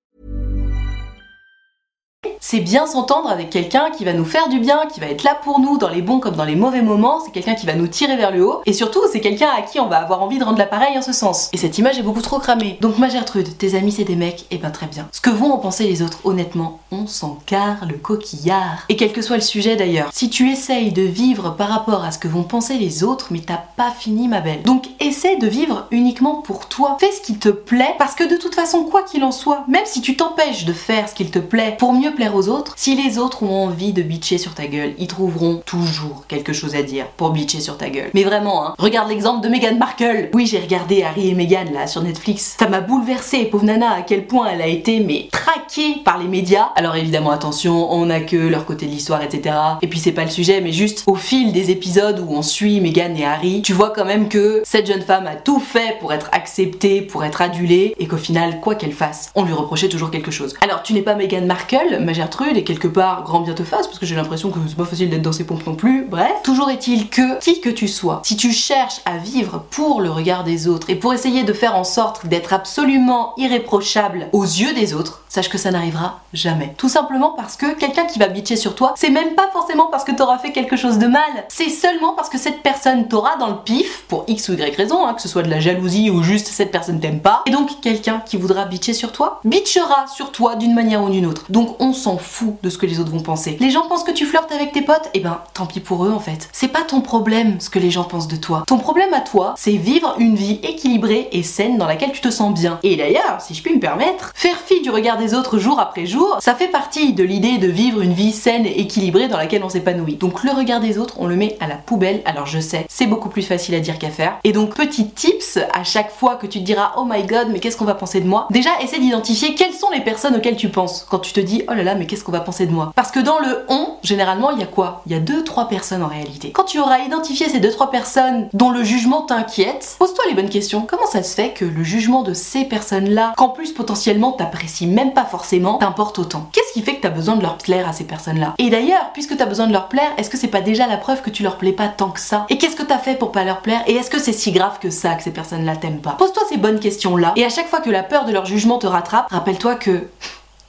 C'est 2.39 2.59
bien 2.59 2.85
s'entendre 2.85 3.29
avec 3.31 3.49
quelqu'un 3.49 3.89
qui 3.89 4.05
va 4.05 4.13
nous 4.13 4.25
faire 4.25 4.47
du 4.49 4.59
bien, 4.59 4.85
qui 4.93 4.99
va 4.99 5.07
être 5.07 5.23
là 5.23 5.39
pour 5.41 5.59
nous 5.59 5.77
dans 5.77 5.89
les 5.89 6.01
bons 6.01 6.19
comme 6.19 6.35
dans 6.35 6.43
les 6.43 6.55
mauvais 6.55 6.81
moments. 6.81 7.19
C'est 7.19 7.31
quelqu'un 7.31 7.55
qui 7.55 7.65
va 7.65 7.73
nous 7.73 7.87
tirer 7.87 8.15
vers 8.15 8.29
le 8.29 8.45
haut. 8.45 8.61
Et 8.65 8.73
surtout, 8.73 8.99
c'est 9.11 9.21
quelqu'un 9.21 9.49
à 9.57 9.61
qui 9.61 9.79
on 9.79 9.87
va 9.87 9.97
avoir 9.97 10.21
envie 10.21 10.37
de 10.37 10.43
rendre 10.43 10.59
l'appareil 10.59 10.95
en 10.97 11.01
ce 11.01 11.13
sens. 11.13 11.49
Et 11.53 11.57
cette 11.57 11.77
image 11.79 11.97
est 11.97 12.03
beaucoup 12.03 12.21
trop 12.21 12.39
cramée. 12.39 12.77
Donc 12.81 12.99
ma 12.99 13.09
Gertrude, 13.09 13.57
tes 13.57 13.75
amis 13.75 13.91
c'est 13.91 14.03
des 14.03 14.15
mecs, 14.15 14.41
et 14.43 14.55
eh 14.55 14.57
ben 14.57 14.69
très 14.69 14.87
bien. 14.87 15.07
Ce 15.11 15.21
que 15.21 15.31
vont 15.31 15.51
en 15.51 15.57
penser 15.57 15.85
les 15.85 16.01
autres, 16.03 16.19
honnêtement, 16.23 16.79
on 17.01 17.07
s'en 17.07 17.39
le 17.87 17.97
coquillard. 17.97 18.85
Et 18.87 18.95
quel 18.95 19.11
que 19.11 19.21
soit 19.21 19.35
le 19.35 19.41
sujet 19.41 19.75
d'ailleurs, 19.75 20.09
si 20.13 20.29
tu 20.29 20.49
essayes 20.49 20.91
de 20.91 21.01
vivre 21.01 21.55
par 21.57 21.67
rapport 21.67 22.03
à 22.03 22.11
ce 22.11 22.17
que 22.17 22.29
vont 22.29 22.43
penser 22.43 22.75
les 22.75 23.03
autres, 23.03 23.27
mais 23.31 23.39
t'as 23.39 23.61
pas 23.75 23.91
fini 23.91 24.27
ma 24.27 24.39
belle. 24.39 24.61
Donc 24.63 24.85
essaie 24.99 25.35
de 25.35 25.47
vivre 25.47 25.87
uniquement 25.91 26.35
pour 26.35 26.67
toi. 26.67 26.97
Fais 26.99 27.11
ce 27.11 27.21
qui 27.21 27.37
te 27.37 27.49
plaît, 27.49 27.95
parce 27.97 28.15
que 28.15 28.23
de 28.23 28.37
toute 28.37 28.55
façon, 28.55 28.83
quoi 28.83 29.03
qu'il 29.03 29.23
en 29.23 29.31
soit, 29.31 29.65
même 29.67 29.85
si 29.85 30.01
tu 30.01 30.15
t'empêches 30.15 30.65
de 30.65 30.71
faire 30.73 31.09
ce 31.09 31.15
qu'il 31.15 31.29
te 31.29 31.39
plaît 31.39 31.75
pour 31.77 31.93
mieux 31.93 32.13
plaire 32.13 32.35
aux 32.35 32.47
autres, 32.47 32.73
si 32.77 32.95
les 32.95 33.17
autres 33.17 33.43
ont 33.43 33.65
envie 33.65 33.91
de 33.91 34.01
bitcher 34.01 34.37
sur 34.37 34.53
ta 34.53 34.67
gueule, 34.67 34.93
ils 34.97 35.07
trouveront 35.07 35.61
toujours 35.65 36.25
quelque 36.27 36.53
chose 36.53 36.75
à 36.75 36.83
dire 36.83 37.07
pour 37.17 37.31
bitcher 37.31 37.59
sur 37.59 37.77
ta 37.77 37.89
gueule. 37.89 38.11
Mais 38.13 38.23
vraiment, 38.23 38.65
hein, 38.65 38.75
regarde 38.77 39.09
l'exemple 39.09 39.43
de 39.43 39.49
Meghan 39.49 39.75
Markle. 39.75 40.29
Oui, 40.33 40.45
j'ai 40.45 40.59
regardé 40.59 41.03
Harry 41.03 41.29
et 41.29 41.33
Meghan 41.33 41.65
là 41.73 41.87
sur 41.87 42.01
Netflix. 42.01 42.55
Ça 42.59 42.69
m'a 42.69 42.81
bouleversé, 42.81 43.45
pauvre 43.45 43.65
nana, 43.65 43.91
à 43.91 44.01
quel 44.03 44.25
point 44.25 44.49
elle 44.51 44.61
a 44.61 44.67
été 44.67 45.01
mais 45.01 45.27
traquée 45.31 45.97
par 46.05 46.17
les 46.17 46.27
médias. 46.27 46.69
Alors 46.75 46.90
évidemment, 46.95 47.31
attention, 47.31 47.91
on 47.91 48.09
a 48.09 48.19
que 48.19 48.35
leur 48.35 48.65
côté 48.65 48.85
de 48.85 48.91
l'histoire, 48.91 49.21
etc. 49.23 49.55
Et 49.81 49.87
puis 49.87 49.99
c'est 49.99 50.11
pas 50.11 50.23
le 50.23 50.29
sujet, 50.29 50.61
mais 50.61 50.71
juste 50.71 51.03
au 51.07 51.15
fil 51.15 51.51
des 51.51 51.71
épisodes 51.71 52.19
où 52.19 52.33
on 52.33 52.41
suit 52.41 52.81
Meghan 52.81 53.15
et 53.15 53.25
Harry, 53.25 53.61
tu 53.61 53.73
vois 53.73 53.91
quand 53.91 54.05
même 54.05 54.29
que 54.29 54.61
cette 54.63 54.87
jeune 54.87 55.01
femme 55.01 55.27
a 55.27 55.35
tout 55.35 55.59
fait 55.59 55.97
pour 55.99 56.13
être 56.13 56.29
acceptée, 56.31 57.01
pour 57.01 57.23
être 57.23 57.41
adulée, 57.41 57.95
et 57.99 58.07
qu'au 58.07 58.17
final, 58.17 58.59
quoi 58.59 58.75
qu'elle 58.75 58.93
fasse, 58.93 59.31
on 59.35 59.43
lui 59.43 59.53
reprochait 59.53 59.89
toujours 59.89 60.11
quelque 60.11 60.31
chose. 60.31 60.55
Alors 60.61 60.83
tu 60.83 60.93
n'es 60.93 61.01
pas 61.01 61.15
Meghan 61.15 61.45
Markle, 61.45 61.99
ma 62.01 62.13
Gertrude, 62.13 62.57
et 62.57 62.63
quelque 62.63 62.87
part, 62.87 63.23
grand 63.23 63.41
bien 63.41 63.53
te 63.53 63.63
fasse, 63.63 63.87
parce 63.87 63.99
que 63.99 64.05
j'ai 64.05 64.15
l'impression 64.15 64.49
que 64.49 64.59
c'est 64.67 64.77
pas 64.77 64.85
facile 64.85 65.09
d'être 65.09 65.21
dans 65.21 65.31
ses 65.31 65.45
pompes 65.45 65.65
non 65.65 65.75
plus. 65.75 66.05
Bref, 66.09 66.31
toujours 66.43 66.69
est-il 66.69 67.09
que, 67.09 67.39
qui 67.39 67.61
que 67.61 67.69
tu 67.69 67.87
sois, 67.87 68.21
si 68.25 68.37
tu 68.37 68.51
cherches 68.51 69.01
à 69.05 69.17
vivre 69.17 69.65
pour 69.69 70.01
le 70.01 70.09
regard 70.09 70.43
des 70.43 70.67
autres 70.67 70.89
et 70.89 70.95
pour 70.95 71.13
essayer 71.13 71.43
de 71.43 71.53
faire 71.53 71.75
en 71.75 71.83
sorte 71.83 72.25
d'être 72.25 72.53
absolument 72.53 73.33
irréprochable 73.37 74.27
aux 74.31 74.43
yeux 74.43 74.73
des 74.73 74.93
autres, 74.93 75.20
sache 75.31 75.47
que 75.47 75.57
ça 75.57 75.71
n'arrivera 75.71 76.19
jamais. 76.33 76.73
Tout 76.77 76.89
simplement 76.89 77.29
parce 77.29 77.55
que 77.55 77.73
quelqu'un 77.75 78.03
qui 78.05 78.19
va 78.19 78.27
bitcher 78.27 78.57
sur 78.57 78.75
toi, 78.75 78.93
c'est 78.97 79.09
même 79.09 79.33
pas 79.33 79.49
forcément 79.53 79.85
parce 79.85 80.03
que 80.03 80.11
t'auras 80.11 80.37
fait 80.37 80.51
quelque 80.51 80.75
chose 80.75 80.99
de 80.99 81.07
mal, 81.07 81.45
c'est 81.47 81.69
seulement 81.69 82.11
parce 82.15 82.27
que 82.27 82.37
cette 82.37 82.61
personne 82.61 83.07
t'aura 83.07 83.37
dans 83.37 83.47
le 83.47 83.55
pif, 83.63 84.03
pour 84.09 84.25
x 84.27 84.49
ou 84.49 84.53
y 84.55 84.75
raison, 84.75 85.07
hein, 85.07 85.13
que 85.13 85.21
ce 85.21 85.29
soit 85.29 85.43
de 85.43 85.49
la 85.49 85.61
jalousie 85.61 86.09
ou 86.09 86.21
juste 86.21 86.47
cette 86.47 86.69
personne 86.69 86.99
t'aime 86.99 87.21
pas, 87.21 87.43
et 87.45 87.51
donc 87.51 87.79
quelqu'un 87.79 88.21
qui 88.25 88.35
voudra 88.35 88.65
bitcher 88.65 88.93
sur 88.93 89.13
toi, 89.13 89.39
bitchera 89.45 90.07
sur 90.07 90.33
toi 90.33 90.55
d'une 90.55 90.73
manière 90.73 91.01
ou 91.01 91.09
d'une 91.09 91.25
autre. 91.25 91.45
Donc 91.49 91.77
on 91.79 91.93
s'en 91.93 92.17
fout 92.17 92.55
de 92.61 92.69
ce 92.69 92.77
que 92.77 92.85
les 92.85 92.99
autres 92.99 93.11
vont 93.11 93.21
penser. 93.21 93.55
Les 93.61 93.69
gens 93.69 93.87
pensent 93.87 94.03
que 94.03 94.11
tu 94.11 94.25
flirtes 94.25 94.51
avec 94.51 94.73
tes 94.73 94.81
potes, 94.81 95.07
et 95.13 95.19
eh 95.19 95.19
ben 95.21 95.39
tant 95.53 95.65
pis 95.65 95.79
pour 95.79 96.03
eux 96.03 96.11
en 96.11 96.19
fait. 96.19 96.49
C'est 96.51 96.67
pas 96.67 96.81
ton 96.81 96.99
problème 96.99 97.61
ce 97.61 97.69
que 97.69 97.79
les 97.79 97.89
gens 97.89 98.03
pensent 98.03 98.27
de 98.27 98.35
toi. 98.35 98.65
Ton 98.67 98.79
problème 98.79 99.13
à 99.13 99.21
toi, 99.21 99.53
c'est 99.55 99.71
vivre 99.71 100.15
une 100.19 100.35
vie 100.35 100.59
équilibrée 100.61 101.29
et 101.31 101.41
saine 101.41 101.77
dans 101.77 101.87
laquelle 101.87 102.11
tu 102.11 102.19
te 102.19 102.29
sens 102.29 102.53
bien. 102.53 102.79
Et 102.83 102.97
d'ailleurs, 102.97 103.39
si 103.39 103.53
je 103.53 103.63
puis 103.63 103.73
me 103.73 103.79
permettre, 103.79 104.33
faire 104.35 104.57
fi 104.57 104.81
du 104.81 104.89
regard 104.89 105.20
des 105.21 105.33
autres 105.33 105.59
jour 105.59 105.79
après 105.79 106.05
jour, 106.05 106.37
ça 106.41 106.55
fait 106.55 106.67
partie 106.67 107.13
de 107.13 107.23
l'idée 107.23 107.57
de 107.57 107.67
vivre 107.67 108.01
une 108.01 108.13
vie 108.13 108.33
saine 108.33 108.65
et 108.65 108.81
équilibrée 108.81 109.27
dans 109.27 109.37
laquelle 109.37 109.63
on 109.63 109.69
s'épanouit. 109.69 110.15
Donc 110.15 110.43
le 110.43 110.51
regard 110.51 110.79
des 110.79 110.97
autres, 110.97 111.15
on 111.19 111.27
le 111.27 111.35
met 111.35 111.57
à 111.59 111.67
la 111.67 111.75
poubelle. 111.75 112.21
Alors 112.25 112.47
je 112.47 112.59
sais, 112.59 112.85
c'est 112.89 113.05
beaucoup 113.05 113.29
plus 113.29 113.43
facile 113.43 113.75
à 113.75 113.79
dire 113.79 113.99
qu'à 113.99 114.09
faire. 114.09 114.39
Et 114.43 114.51
donc 114.51 114.75
petit 114.75 115.07
tips, 115.09 115.59
à 115.73 115.83
chaque 115.83 116.11
fois 116.11 116.35
que 116.35 116.47
tu 116.47 116.59
te 116.59 116.63
diras 116.63 116.93
oh 116.97 117.05
my 117.07 117.23
god, 117.23 117.49
mais 117.51 117.59
qu'est-ce 117.59 117.77
qu'on 117.77 117.85
va 117.85 117.93
penser 117.93 118.19
de 118.19 118.27
moi? 118.27 118.47
Déjà, 118.49 118.71
essaie 118.81 118.99
d'identifier 118.99 119.53
quelles 119.55 119.73
sont 119.73 119.89
les 119.91 120.01
personnes 120.01 120.35
auxquelles 120.35 120.57
tu 120.57 120.69
penses 120.69 121.05
quand 121.09 121.19
tu 121.19 121.33
te 121.33 121.39
dis 121.39 121.63
oh 121.69 121.73
là 121.73 121.83
là, 121.83 121.95
mais 121.95 122.07
qu'est-ce 122.07 122.23
qu'on 122.23 122.31
va 122.31 122.39
penser 122.39 122.65
de 122.65 122.71
moi? 122.71 122.91
Parce 122.95 123.11
que 123.11 123.19
dans 123.19 123.39
le 123.39 123.65
on, 123.69 123.95
généralement, 124.01 124.51
il 124.51 124.59
y 124.59 124.63
a 124.63 124.67
quoi? 124.67 125.03
Il 125.05 125.11
y 125.11 125.15
a 125.15 125.19
deux 125.19 125.43
trois 125.43 125.67
personnes 125.67 126.03
en 126.03 126.07
réalité. 126.07 126.51
Quand 126.51 126.63
tu 126.63 126.79
auras 126.79 126.99
identifié 126.99 127.47
ces 127.47 127.59
deux 127.59 127.71
trois 127.71 127.91
personnes 127.91 128.49
dont 128.53 128.71
le 128.71 128.83
jugement 128.83 129.21
t'inquiète, 129.21 129.95
pose-toi 129.99 130.23
les 130.27 130.33
bonnes 130.33 130.49
questions. 130.49 130.81
Comment 130.89 131.05
ça 131.05 131.21
se 131.21 131.35
fait 131.35 131.51
que 131.51 131.65
le 131.65 131.83
jugement 131.83 132.23
de 132.23 132.33
ces 132.33 132.65
personnes-là, 132.65 133.33
qu'en 133.37 133.49
plus 133.49 133.71
potentiellement 133.71 134.31
t'apprécies 134.31 134.87
même 134.87 135.10
pas 135.11 135.25
forcément 135.25 135.77
t'importe 135.77 136.19
autant. 136.19 136.49
Qu'est-ce 136.51 136.73
qui 136.73 136.81
fait 136.81 136.95
que 136.95 137.01
t'as 137.01 137.09
besoin 137.09 137.35
de 137.35 137.41
leur 137.41 137.57
plaire 137.57 137.87
à 137.87 137.93
ces 137.93 138.05
personnes-là? 138.05 138.53
Et 138.57 138.69
d'ailleurs, 138.69 139.11
puisque 139.13 139.37
t'as 139.37 139.45
besoin 139.45 139.67
de 139.67 139.73
leur 139.73 139.87
plaire, 139.87 140.11
est-ce 140.17 140.29
que 140.29 140.37
c'est 140.37 140.47
pas 140.47 140.61
déjà 140.61 140.87
la 140.87 140.97
preuve 140.97 141.21
que 141.21 141.29
tu 141.29 141.43
leur 141.43 141.57
plais 141.57 141.71
pas 141.73 141.87
tant 141.87 142.09
que 142.09 142.19
ça? 142.19 142.45
Et 142.49 142.57
qu'est-ce 142.57 142.75
que 142.75 142.83
t'as 142.83 142.97
fait 142.97 143.15
pour 143.15 143.31
pas 143.31 143.43
leur 143.43 143.61
plaire? 143.61 143.81
Et 143.87 143.95
est-ce 143.95 144.09
que 144.09 144.19
c'est 144.19 144.33
si 144.33 144.51
grave 144.51 144.79
que 144.79 144.89
ça 144.89 145.15
que 145.15 145.23
ces 145.23 145.31
personnes-là 145.31 145.75
t'aiment 145.75 146.01
pas? 146.01 146.15
Pose-toi 146.17 146.43
ces 146.49 146.57
bonnes 146.57 146.79
questions-là, 146.79 147.33
et 147.35 147.45
à 147.45 147.49
chaque 147.49 147.67
fois 147.67 147.81
que 147.81 147.89
la 147.89 148.03
peur 148.03 148.25
de 148.25 148.31
leur 148.31 148.45
jugement 148.45 148.77
te 148.77 148.87
rattrape, 148.87 149.27
rappelle-toi 149.29 149.75
que 149.75 150.07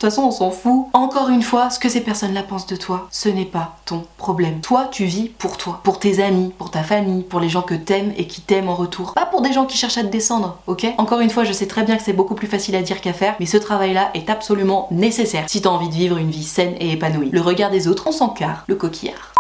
toute 0.03 0.11
façon, 0.11 0.27
on 0.27 0.31
s'en 0.33 0.51
fout. 0.51 0.87
Encore 0.95 1.29
une 1.29 1.43
fois, 1.43 1.71
ce 1.71 1.79
que 1.79 1.89
ces 1.89 2.01
personnes-là 2.01 2.43
pensent 2.43 2.67
de 2.67 2.75
toi, 2.75 3.07
ce 3.13 3.29
n'est 3.29 3.45
pas 3.45 3.77
ton 3.85 4.05
problème. 4.17 4.61
Toi, 4.61 4.89
tu 4.91 5.05
vis 5.05 5.29
pour 5.29 5.57
toi, 5.57 5.81
pour 5.85 6.01
tes 6.01 6.21
amis, 6.21 6.53
pour 6.59 6.73
ta 6.73 6.83
famille, 6.83 7.23
pour 7.23 7.39
les 7.39 7.49
gens 7.49 7.63
que 7.63 7.75
t'aimes 7.75 8.13
et 8.17 8.27
qui 8.27 8.41
t'aiment 8.41 8.69
en 8.69 8.75
retour. 8.75 9.15
Pas 9.15 9.27
pour 9.27 9.43
des 9.43 9.53
gens 9.53 9.65
qui 9.65 9.77
cherchent 9.77 9.99
à 9.99 10.03
te 10.03 10.09
descendre, 10.09 10.59
ok? 10.67 10.87
Encore 10.99 11.21
une 11.21 11.31
fois, 11.31 11.45
je 11.45 11.53
sais 11.53 11.67
très 11.67 11.85
bien 11.85 11.97
que 11.97 12.03
c'est 12.03 12.13
beaucoup 12.13 12.35
plus 12.35 12.49
facile 12.49 12.75
à 12.75 12.83
dire 12.83 13.01
qu'à 13.01 13.13
faire, 13.13 13.37
mais 13.39 13.47
ce 13.47 13.57
travail-là 13.59 14.11
est 14.15 14.29
absolument 14.29 14.89
nécessaire 14.91 15.45
si 15.47 15.63
t'as 15.63 15.71
envie 15.71 15.89
de 15.89 15.95
vivre 15.95 16.17
une 16.17 16.31
vie 16.31 16.43
saine 16.43 16.75
et 16.81 16.91
épanouie. 16.91 17.31
Le 17.31 17.41
regard 17.41 17.71
des 17.71 17.87
autres, 17.87 18.09
on 18.09 18.13
s'en 18.13 18.29
carre, 18.29 18.65
le 18.67 18.75
coquillard. 18.75 19.32